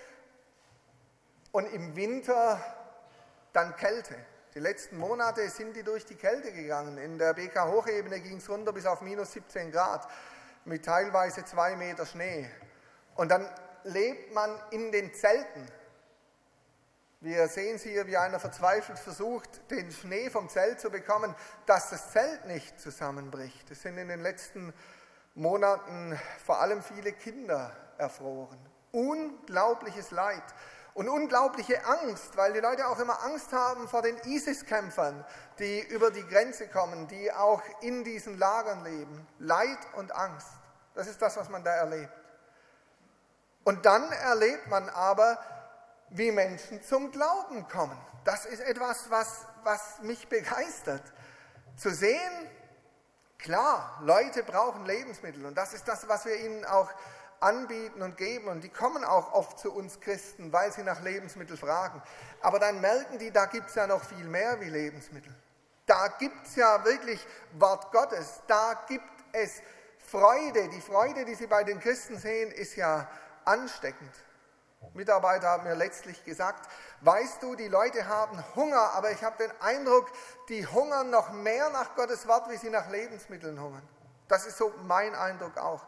und 1.53 1.67
im 1.67 1.97
Winter 1.97 2.61
dann 3.53 3.75
Kälte. 3.77 4.15
Die 4.55 4.61
letzten 4.61 4.99
Monate 4.99 5.49
sind 5.49 5.75
die 5.75 5.83
durch 5.83 6.05
die 6.05 6.15
Kälte 6.15 6.53
gegangen. 6.53 6.99
In 6.99 7.19
der 7.19 7.35
BK 7.35 7.67
Hochebene 7.73 8.21
ging 8.21 8.37
es 8.37 8.49
runter 8.49 8.73
bis 8.73 8.87
auf 8.87 9.01
minus 9.01 9.33
17 9.33 9.73
Grad 9.73 10.09
mit 10.65 10.85
teilweise 10.85 11.45
zwei 11.45 11.77
Meter 11.77 12.07
Schnee. 12.07 12.49
Und 13.17 13.31
dann 13.31 13.49
lebt 13.85 14.33
man 14.33 14.51
in 14.71 14.93
den 14.93 15.13
Zelten. 15.13 15.67
Wir 17.21 17.49
sehen 17.49 17.79
Sie 17.79 17.91
hier, 17.91 18.07
wie 18.07 18.17
einer 18.17 18.39
verzweifelt 18.39 18.99
versucht, 18.99 19.71
den 19.71 19.91
Schnee 19.91 20.29
vom 20.31 20.49
Zelt 20.49 20.81
zu 20.81 20.91
bekommen, 20.91 21.35
dass 21.67 21.91
das 21.91 22.11
Zelt 22.13 22.45
nicht 22.47 22.79
zusammenbricht. 22.79 23.71
Es 23.71 23.83
sind 23.83 23.97
in 23.97 24.09
den 24.09 24.23
letzten 24.23 24.75
Monaten 25.35 26.21
vor 26.45 26.61
allem 26.61 26.83
viele 26.83 27.13
Kinder 27.13 27.75
erfroren. 27.99 28.59
Unglaubliches 28.93 30.11
Leid 30.11 30.43
und 30.95 31.09
unglaubliche 31.09 31.85
Angst, 31.87 32.37
weil 32.37 32.53
die 32.53 32.61
Leute 32.61 32.87
auch 32.87 32.99
immer 33.01 33.23
Angst 33.25 33.53
haben 33.53 33.89
vor 33.89 34.03
den 34.03 34.17
ISIS-Kämpfern, 34.19 35.25
die 35.59 35.81
über 35.81 36.11
die 36.11 36.27
Grenze 36.27 36.69
kommen, 36.69 37.09
die 37.09 37.33
auch 37.33 37.63
in 37.81 38.05
diesen 38.05 38.39
Lagern 38.39 38.85
leben. 38.85 39.27
Leid 39.39 39.79
und 39.97 40.15
Angst, 40.15 40.49
das 40.95 41.09
ist 41.09 41.21
das, 41.21 41.37
was 41.37 41.49
man 41.49 41.65
da 41.65 41.75
erlebt. 41.75 42.13
Und 43.65 43.87
dann 43.87 44.13
erlebt 44.13 44.69
man 44.69 44.89
aber, 44.89 45.39
wie 46.11 46.31
Menschen 46.31 46.83
zum 46.83 47.11
Glauben 47.11 47.69
kommen. 47.69 47.99
Das 48.25 48.47
ist 48.47 48.61
etwas, 48.61 49.11
was, 49.11 49.47
was 49.63 50.01
mich 50.03 50.29
begeistert. 50.29 51.03
Zu 51.77 51.91
sehen, 51.91 52.49
klar, 53.39 54.01
Leute 54.03 54.43
brauchen 54.43 54.87
Lebensmittel 54.87 55.45
und 55.45 55.57
das 55.57 55.75
ist 55.75 55.87
das, 55.89 56.09
was 56.09 56.25
wir 56.25 56.37
ihnen 56.37 56.65
auch 56.65 56.91
anbieten 57.41 58.03
und 58.03 58.17
geben. 58.17 58.49
Und 58.49 58.63
die 58.65 58.69
kommen 58.69 59.05
auch 59.05 59.33
oft 59.33 59.59
zu 59.59 59.73
uns 59.73 60.01
Christen, 60.01 60.53
weil 60.53 60.73
sie 60.73 60.83
nach 60.83 61.03
Lebensmitteln 61.03 61.59
fragen. 61.59 62.03
Aber 62.41 62.59
dann 62.59 62.81
merken 62.81 63.19
die, 63.19 63.31
da 63.31 63.47
gibt 63.47 63.69
es 63.69 63.75
ja 63.75 63.87
noch 63.87 64.03
viel 64.03 64.25
mehr 64.25 64.61
wie 64.61 64.71
Lebensmittel. 64.71 65.35
Da 65.87 66.09
gibt 66.19 66.47
es 66.47 66.57
ja 66.57 66.83
wirklich 66.85 67.25
Wort 67.53 67.93
Gottes. 67.93 68.41
Da 68.47 68.85
gibt 68.89 69.05
es 69.33 69.61
Freude. 69.99 70.69
Die 70.71 70.81
Freude, 70.81 71.25
die 71.25 71.35
sie 71.35 71.47
bei 71.47 71.63
den 71.63 71.79
Christen 71.79 72.19
sehen, 72.19 72.51
ist 72.53 72.77
ja 72.77 73.09
ansteckend. 73.45 74.13
Mitarbeiter 74.93 75.49
haben 75.49 75.65
mir 75.65 75.75
letztlich 75.75 76.25
gesagt, 76.25 76.69
weißt 77.01 77.43
du, 77.43 77.55
die 77.55 77.69
Leute 77.69 78.07
haben 78.07 78.43
Hunger, 78.55 78.93
aber 78.95 79.11
ich 79.11 79.25
habe 79.25 79.37
den 79.39 79.53
Eindruck, 79.61 80.11
die 80.49 80.67
hungern 80.67 81.11
noch 81.11 81.33
mehr 81.33 81.71
nach 81.71 81.95
Gottes 81.95 82.29
Wort, 82.29 82.51
wie 82.51 82.57
sie 82.57 82.71
nach 82.71 82.91
Lebensmitteln 82.91 83.61
hungern. 83.61 83.89
Das 84.29 84.47
ist 84.47 84.59
so 84.59 84.73
mein 84.83 85.15
Eindruck 85.15 85.57
auch. 85.59 85.85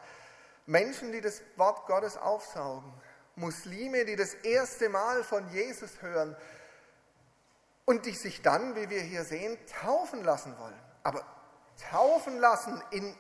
Menschen, 0.66 1.12
die 1.12 1.20
das 1.20 1.42
Wort 1.56 1.86
Gottes 1.86 2.16
aufsaugen, 2.16 2.92
Muslime, 3.36 4.04
die 4.04 4.16
das 4.16 4.34
erste 4.34 4.88
Mal 4.88 5.22
von 5.22 5.48
Jesus 5.50 6.02
hören 6.02 6.36
und 7.84 8.06
die 8.06 8.12
sich 8.12 8.42
dann, 8.42 8.74
wie 8.74 8.90
wir 8.90 9.00
hier 9.00 9.24
sehen, 9.24 9.56
taufen 9.82 10.24
lassen 10.24 10.58
wollen. 10.58 10.78
Aber 11.02 11.24
taufen 11.90 12.38
lassen 12.38 12.82
in 12.90 13.16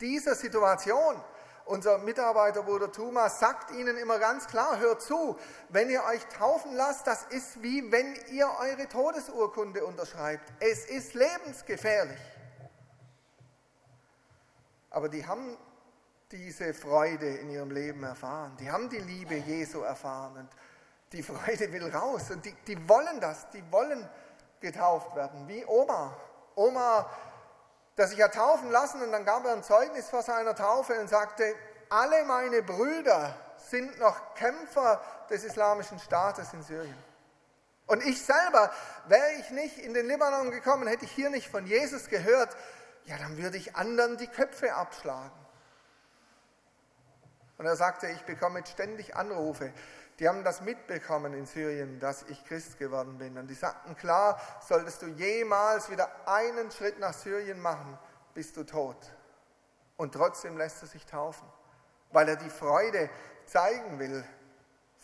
dieser 0.00 0.34
Situation, 0.34 1.22
unser 1.70 1.98
Mitarbeiterbruder 1.98 2.90
Thomas 2.90 3.38
sagt 3.38 3.70
Ihnen 3.70 3.96
immer 3.96 4.18
ganz 4.18 4.46
klar, 4.46 4.78
hört 4.78 5.02
zu, 5.02 5.38
wenn 5.68 5.88
ihr 5.88 6.02
euch 6.04 6.24
taufen 6.26 6.74
lasst, 6.74 7.06
das 7.06 7.24
ist 7.30 7.62
wie 7.62 7.90
wenn 7.92 8.16
ihr 8.30 8.50
eure 8.60 8.88
Todesurkunde 8.88 9.84
unterschreibt. 9.84 10.52
Es 10.58 10.84
ist 10.86 11.14
lebensgefährlich. 11.14 12.20
Aber 14.90 15.08
die 15.08 15.24
haben 15.24 15.56
diese 16.32 16.74
Freude 16.74 17.28
in 17.36 17.50
ihrem 17.50 17.70
Leben 17.70 18.02
erfahren. 18.02 18.56
Die 18.58 18.70
haben 18.70 18.88
die 18.88 18.98
Liebe 18.98 19.36
Jesu 19.36 19.80
erfahren 19.80 20.36
und 20.36 20.48
die 21.12 21.22
Freude 21.22 21.72
will 21.72 21.88
raus. 21.88 22.30
Und 22.30 22.44
die, 22.44 22.54
die 22.66 22.88
wollen 22.88 23.20
das, 23.20 23.48
die 23.50 23.62
wollen 23.70 24.08
getauft 24.60 25.14
werden, 25.14 25.46
wie 25.46 25.64
Oma. 25.64 26.16
Oma 26.56 27.08
das 28.00 28.10
sich 28.10 28.22
hat 28.22 28.34
taufen 28.34 28.70
lassen 28.70 29.02
und 29.02 29.12
dann 29.12 29.26
gab 29.26 29.44
er 29.44 29.52
ein 29.52 29.62
Zeugnis 29.62 30.08
vor 30.08 30.22
seiner 30.22 30.54
Taufe 30.54 30.98
und 30.98 31.08
sagte, 31.08 31.54
alle 31.90 32.24
meine 32.24 32.62
Brüder 32.62 33.36
sind 33.58 33.98
noch 33.98 34.34
Kämpfer 34.34 35.02
des 35.28 35.44
islamischen 35.44 35.98
Staates 35.98 36.52
in 36.54 36.62
Syrien. 36.62 36.96
Und 37.86 38.02
ich 38.06 38.24
selber, 38.24 38.72
wäre 39.06 39.32
ich 39.40 39.50
nicht 39.50 39.78
in 39.78 39.92
den 39.92 40.06
Libanon 40.06 40.50
gekommen, 40.50 40.86
hätte 40.88 41.04
ich 41.04 41.12
hier 41.12 41.28
nicht 41.28 41.50
von 41.50 41.66
Jesus 41.66 42.08
gehört, 42.08 42.56
ja, 43.04 43.18
dann 43.18 43.36
würde 43.36 43.58
ich 43.58 43.76
anderen 43.76 44.16
die 44.16 44.28
Köpfe 44.28 44.72
abschlagen. 44.72 45.38
Und 47.58 47.66
er 47.66 47.76
sagte, 47.76 48.08
ich 48.08 48.22
bekomme 48.22 48.60
jetzt 48.60 48.70
ständig 48.70 49.14
Anrufe. 49.14 49.74
Die 50.20 50.28
haben 50.28 50.44
das 50.44 50.60
mitbekommen 50.60 51.32
in 51.32 51.46
Syrien, 51.46 51.98
dass 51.98 52.24
ich 52.24 52.44
Christ 52.44 52.78
geworden 52.78 53.16
bin. 53.16 53.38
Und 53.38 53.46
die 53.46 53.54
sagten, 53.54 53.96
klar, 53.96 54.38
solltest 54.60 55.00
du 55.00 55.06
jemals 55.06 55.90
wieder 55.90 56.10
einen 56.28 56.70
Schritt 56.70 56.98
nach 56.98 57.14
Syrien 57.14 57.58
machen, 57.58 57.98
bist 58.34 58.54
du 58.58 58.64
tot. 58.64 58.98
Und 59.96 60.12
trotzdem 60.12 60.58
lässt 60.58 60.82
er 60.82 60.88
sich 60.88 61.06
taufen, 61.06 61.48
weil 62.12 62.28
er 62.28 62.36
die 62.36 62.50
Freude 62.50 63.08
zeigen 63.46 63.98
will. 63.98 64.22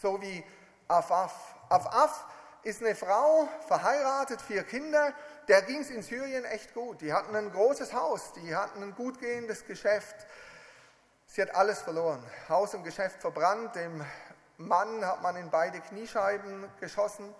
So 0.03 0.21
wie 0.21 0.45
Afaf. 0.87 1.55
Afaf 1.71 2.27
ist 2.63 2.83
eine 2.83 2.95
Frau, 2.95 3.49
verheiratet, 3.69 4.43
vier 4.43 4.65
Kinder, 4.65 5.15
der 5.49 5.63
ging 5.63 5.81
es 5.81 5.89
in 5.89 6.03
Syrien 6.03 6.45
echt 6.45 6.75
gut. 6.75 7.01
Die 7.01 7.15
hatten 7.15 7.35
ein 7.35 7.51
großes 7.51 7.95
Haus, 7.95 8.35
die 8.35 8.55
hatten 8.55 8.83
ein 8.83 8.95
gut 8.95 9.19
gehendes 9.19 9.65
Geschäft. 9.65 10.27
Sie 11.27 11.41
hat 11.41 11.55
alles 11.55 11.81
verloren. 11.81 12.23
Haus 12.51 12.75
und 12.75 12.85
Geschäft 12.85 13.23
verbrannt, 13.23 13.75
dem 13.77 14.05
Mann 14.59 15.05
hat 15.05 15.23
man 15.23 15.37
in 15.37 15.51
beide 15.51 15.81
Kniescheiben 15.81 16.65
geschossen. 16.81 17.35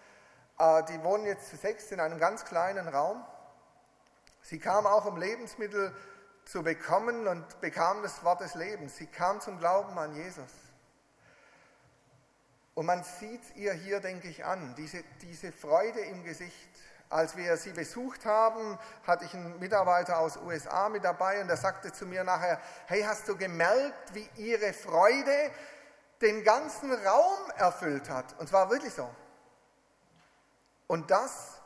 Äh, 0.59 0.83
die 0.85 1.03
wohnen 1.03 1.25
jetzt 1.27 1.51
zu 1.51 1.57
sechs 1.57 1.91
in 1.91 2.01
einem 2.01 2.19
ganz 2.19 2.45
kleinen 2.45 2.89
Raum. 2.89 3.25
Sie 4.43 4.59
kam 4.59 4.87
auch, 4.87 5.07
um 5.07 5.17
Lebensmittel 5.17 5.95
zu 6.45 6.63
bekommen 6.63 7.27
und 7.27 7.61
bekam 7.61 8.03
das 8.03 8.23
Wort 8.23 8.41
des 8.41 8.55
Lebens. 8.55 8.97
Sie 8.97 9.07
kam 9.07 9.41
zum 9.41 9.59
Glauben 9.59 9.99
an 9.99 10.15
Jesus. 10.15 10.51
Und 12.75 12.87
man 12.87 13.03
sieht 13.03 13.57
ihr 13.57 13.73
hier, 13.73 14.01
denke 14.01 14.29
ich, 14.29 14.45
an, 14.45 14.75
diese, 14.77 15.03
diese 15.23 15.51
Freude 15.51 16.01
im 16.01 16.23
Gesicht. 16.25 16.69
Als 17.09 17.37
wir 17.37 17.57
sie 17.57 17.71
besucht 17.71 18.27
haben, 18.27 18.79
hatte 19.07 19.25
ich 19.25 19.33
einen 19.33 19.59
Mitarbeiter 19.61 20.19
aus 20.19 20.37
USA 20.37 20.89
mit 20.89 21.05
dabei 21.05 21.41
und 21.41 21.47
der 21.47 21.57
sagte 21.57 21.93
zu 21.93 22.05
mir 22.05 22.25
nachher, 22.25 22.61
hey, 22.87 23.03
hast 23.03 23.29
du 23.29 23.37
gemerkt, 23.37 24.13
wie 24.13 24.29
ihre 24.37 24.73
Freude 24.73 25.51
den 26.23 26.45
ganzen 26.45 26.93
Raum 26.93 27.51
erfüllt 27.57 28.09
hat? 28.11 28.39
Und 28.39 28.49
zwar 28.49 28.71
wirklich 28.71 28.95
so. 28.95 29.09
Und 30.87 31.11
das, 31.11 31.61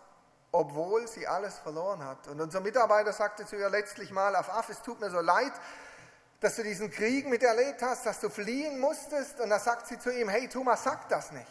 obwohl 0.52 1.06
sie 1.06 1.26
alles 1.26 1.58
verloren 1.58 2.04
hat. 2.04 2.28
Und 2.28 2.40
unser 2.40 2.60
Mitarbeiter 2.60 3.12
sagte 3.12 3.46
zu 3.46 3.56
ihr 3.56 3.68
letztlich 3.68 4.10
mal, 4.10 4.34
auf 4.34 4.50
Aff, 4.50 4.68
es 4.68 4.82
tut 4.82 5.00
mir 5.00 5.10
so 5.10 5.20
leid, 5.20 5.52
dass 6.40 6.56
du 6.56 6.62
diesen 6.62 6.90
Krieg 6.90 7.28
miterlebt 7.28 7.82
hast, 7.82 8.06
dass 8.06 8.20
du 8.20 8.30
fliehen 8.30 8.80
musstest. 8.80 9.40
Und 9.40 9.50
da 9.50 9.58
sagt 9.58 9.86
sie 9.86 9.98
zu 9.98 10.10
ihm, 10.10 10.28
hey 10.28 10.48
Thomas, 10.48 10.84
sag 10.84 11.08
das 11.08 11.32
nicht. 11.32 11.46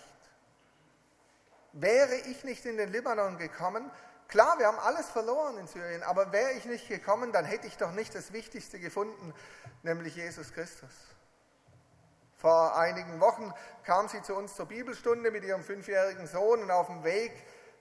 Wäre 1.73 2.15
ich 2.15 2.43
nicht 2.43 2.65
in 2.65 2.77
den 2.77 2.91
Libanon 2.91 3.37
gekommen, 3.37 3.89
klar, 4.27 4.57
wir 4.57 4.67
haben 4.67 4.79
alles 4.79 5.07
verloren 5.09 5.57
in 5.57 5.67
Syrien, 5.67 6.01
aber 6.01 6.31
wäre 6.31 6.53
ich 6.53 6.65
nicht 6.65 6.87
gekommen, 6.87 7.31
dann 7.31 7.45
hätte 7.45 7.67
ich 7.67 7.77
doch 7.77 7.91
nicht 7.91 8.15
das 8.15 8.33
Wichtigste 8.33 8.79
gefunden, 8.79 9.33
nämlich 9.83 10.15
Jesus 10.15 10.51
Christus. 10.51 10.89
Vor 12.39 12.77
einigen 12.77 13.19
Wochen 13.19 13.53
kam 13.83 14.07
sie 14.07 14.21
zu 14.21 14.33
uns 14.33 14.55
zur 14.55 14.65
Bibelstunde 14.65 15.29
mit 15.29 15.43
ihrem 15.43 15.61
fünfjährigen 15.61 16.25
Sohn 16.25 16.61
und 16.61 16.71
auf 16.71 16.87
dem 16.87 17.03
Weg 17.03 17.33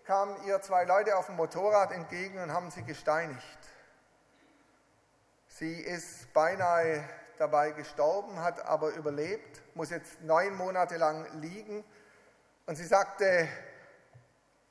kamen 0.05 0.37
ihr 0.47 0.61
zwei 0.63 0.85
Leute 0.85 1.17
auf 1.17 1.27
dem 1.27 1.37
Motorrad 1.37 1.93
entgegen 1.93 2.41
und 2.41 2.53
haben 2.53 2.73
sie 2.73 2.83
gesteinigt. 2.83 3.59
Sie 5.47 5.81
ist 5.81 6.33
beinahe 6.33 7.09
dabei 7.39 7.71
gestorben, 7.71 8.41
hat 8.41 8.61
aber 8.65 8.95
überlebt, 8.95 9.63
muss 9.77 9.91
jetzt 9.91 10.23
neun 10.23 10.57
Monate 10.57 10.97
lang 10.97 11.41
liegen. 11.41 11.85
Und 12.67 12.75
sie 12.75 12.87
sagte, 12.87 13.47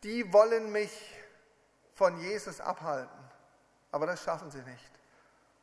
die 0.03 0.33
wollen 0.33 0.73
mich 0.73 1.17
von 1.93 2.19
Jesus 2.19 2.59
abhalten. 2.59 3.17
Aber 3.93 4.05
das 4.05 4.21
schaffen 4.21 4.51
sie 4.51 4.63
nicht. 4.63 4.91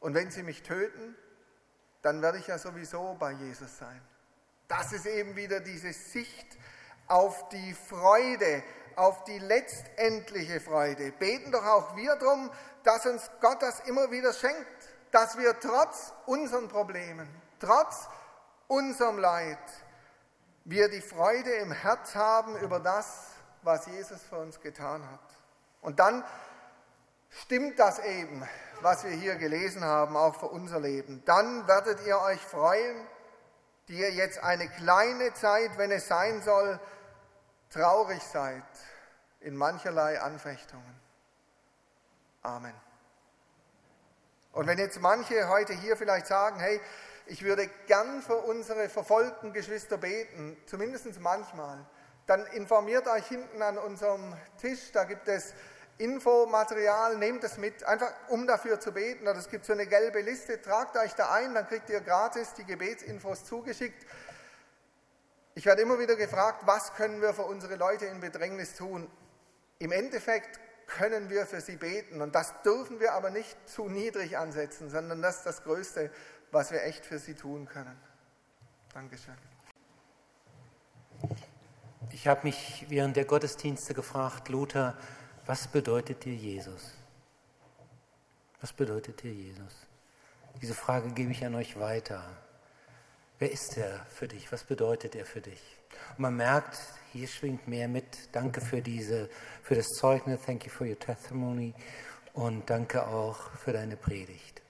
Und 0.01 0.15
wenn 0.15 0.31
sie 0.31 0.43
mich 0.43 0.63
töten, 0.63 1.15
dann 2.01 2.23
werde 2.23 2.39
ich 2.39 2.47
ja 2.47 2.57
sowieso 2.57 3.17
bei 3.19 3.33
Jesus 3.33 3.77
sein. 3.77 4.01
Das 4.69 4.93
ist 4.93 5.07
eben 5.07 5.37
wieder 5.37 5.61
diese 5.61 5.93
Sicht 5.93 6.59
auf 7.07 7.49
die 7.51 7.75
Freude, 7.75 8.63
auf 8.97 9.25
die 9.25 9.39
letztendliche 9.39 10.61
Freude. 10.61 11.13
Beten 11.13 11.53
doch 11.53 11.65
auch 11.65 11.97
wir 11.97 12.17
darum, 12.17 12.51
dass 12.83 13.07
uns 13.07 13.31
Gott 13.41 13.63
das 13.63 13.81
immer 13.81 14.11
wieder 14.11 14.33
schenkt, 14.33 14.67
dass 15.11 15.39
wir 15.39 15.59
trotz 15.61 16.13
unseren 16.27 16.69
Problemen, 16.69 17.29
trotz 17.61 18.09
unserem 18.67 19.19
Leid, 19.19 19.59
wir 20.65 20.89
die 20.89 21.03
Freude 21.03 21.51
im 21.51 21.73
Herz 21.73 22.15
haben 22.15 22.57
über 22.57 22.81
das, 22.81 23.27
was 23.63 23.87
Jesus 23.87 24.23
für 24.23 24.39
uns 24.39 24.61
getan 24.61 25.03
hat. 25.11 25.21
Und 25.83 25.99
dann 25.99 26.25
stimmt 27.29 27.79
das 27.79 27.99
eben, 27.99 28.43
was 28.81 29.05
wir 29.05 29.11
hier 29.11 29.37
gelesen 29.37 29.85
haben, 29.85 30.17
auch 30.17 30.35
für 30.41 30.47
unser 30.47 30.81
Leben. 30.81 31.23
Dann 31.27 31.69
werdet 31.69 32.05
ihr 32.07 32.19
euch 32.19 32.41
freuen, 32.41 33.07
die 33.89 33.99
ihr 33.99 34.11
jetzt 34.11 34.39
eine 34.39 34.69
kleine 34.69 35.35
Zeit, 35.35 35.77
wenn 35.77 35.91
es 35.91 36.09
sein 36.09 36.43
soll, 36.43 36.81
traurig 37.71 38.23
seid 38.23 38.63
in 39.41 39.57
mancherlei 39.57 40.21
Anfechtungen. 40.21 41.01
Amen. 42.43 42.75
Und 44.53 44.67
wenn 44.67 44.79
jetzt 44.79 45.01
manche 45.01 45.49
heute 45.49 45.73
hier 45.73 45.97
vielleicht 45.97 46.27
sagen, 46.27 46.61
hey, 46.61 46.81
ich 47.27 47.43
würde 47.43 47.69
gern 47.87 48.23
für 48.23 48.37
unsere 48.37 48.89
verfolgten 48.89 49.53
Geschwister 49.53 49.97
beten, 49.97 50.57
zumindest 50.67 51.21
manchmal, 51.21 51.85
dann 52.27 52.47
informiert 52.49 53.07
euch 53.07 53.27
hinten 53.27 53.63
an 53.63 53.79
unserem 53.79 54.35
Tisch, 54.59 54.93
da 54.93 55.05
gibt 55.05 55.29
es 55.29 55.55
Infomaterial, 55.99 57.19
nehmt 57.19 57.45
es 57.45 57.57
mit, 57.57 57.85
einfach 57.85 58.13
um 58.29 58.47
dafür 58.47 58.81
zu 58.81 58.93
beten. 58.93 59.27
Es 59.29 59.49
gibt 59.49 59.65
so 59.65 59.73
eine 59.73 59.87
gelbe 59.87 60.21
Liste, 60.21 60.61
tragt 60.61 60.97
euch 60.97 61.15
da 61.15 61.33
ein, 61.33 61.55
dann 61.55 61.69
kriegt 61.69 61.89
ihr 61.89 62.01
gratis 62.01 62.55
die 62.55 62.65
Gebetsinfos 62.65 63.45
zugeschickt. 63.45 64.05
Ich 65.55 65.67
werde 65.67 65.83
immer 65.83 66.01
wieder 66.01 66.17
gefragt, 66.17 66.63
was 66.67 66.95
können 66.95 67.23
wir 67.23 67.33
für 67.33 67.45
unsere 67.45 67.77
Leute 67.77 68.07
in 68.07 68.19
Bedrängnis 68.19 68.75
tun? 68.75 69.09
Im 69.79 69.93
Endeffekt 69.93 70.59
können 70.89 71.31
wir 71.31 71.47
für 71.47 71.61
sie 71.61 71.77
beten 71.77 72.21
und 72.21 72.35
das 72.35 72.61
dürfen 72.63 72.99
wir 72.99 73.13
aber 73.13 73.31
nicht 73.31 73.57
zu 73.69 73.89
niedrig 73.89 74.37
ansetzen, 74.37 74.91
sondern 74.91 75.23
das 75.23 75.39
ist 75.39 75.47
das 75.47 75.63
Größte, 75.63 76.11
was 76.51 76.73
wir 76.73 76.83
echt 76.83 77.07
für 77.07 77.19
sie 77.19 77.35
tun 77.35 77.67
können. 77.67 77.97
Dankeschön. 78.93 79.35
Ich 82.11 82.27
habe 82.27 82.41
mich 82.45 82.87
während 82.89 83.17
der 83.17 83.25
Gottesdienste 83.25 83.95
gefragt, 83.95 84.49
Luther, 84.49 84.97
was 85.47 85.69
bedeutet 85.69 86.25
dir 86.25 86.35
Jesus? 86.35 86.93
Was 88.61 88.73
bedeutet 88.73 89.23
dir 89.23 89.33
Jesus? 89.33 89.87
Diese 90.63 90.75
Frage 90.75 91.11
gebe 91.11 91.33
ich 91.33 91.45
an 91.45 91.55
euch 91.55 91.79
weiter. 91.79 92.23
Wer 93.39 93.51
ist 93.51 93.77
er 93.77 94.07
für 94.07 94.29
dich? 94.29 94.51
Was 94.53 94.65
bedeutet 94.65 95.15
er 95.15 95.27
für 95.27 95.41
dich? 95.41 95.61
Und 96.11 96.21
man 96.21 96.37
merkt, 96.37 96.79
hier 97.13 97.29
schwingt 97.29 97.69
mehr 97.69 97.89
mit. 97.89 98.07
Danke 98.33 98.61
für 98.61 98.81
diese, 98.81 99.29
für 99.63 99.75
das 99.75 99.89
Zeugnis. 99.89 100.41
Thank 100.47 100.65
you 100.65 100.71
for 100.71 100.87
your 100.87 100.99
testimony. 100.99 101.75
Und 102.33 102.69
danke 102.71 103.07
auch 103.07 103.51
für 103.59 103.73
deine 103.73 103.97
Predigt. 103.97 104.64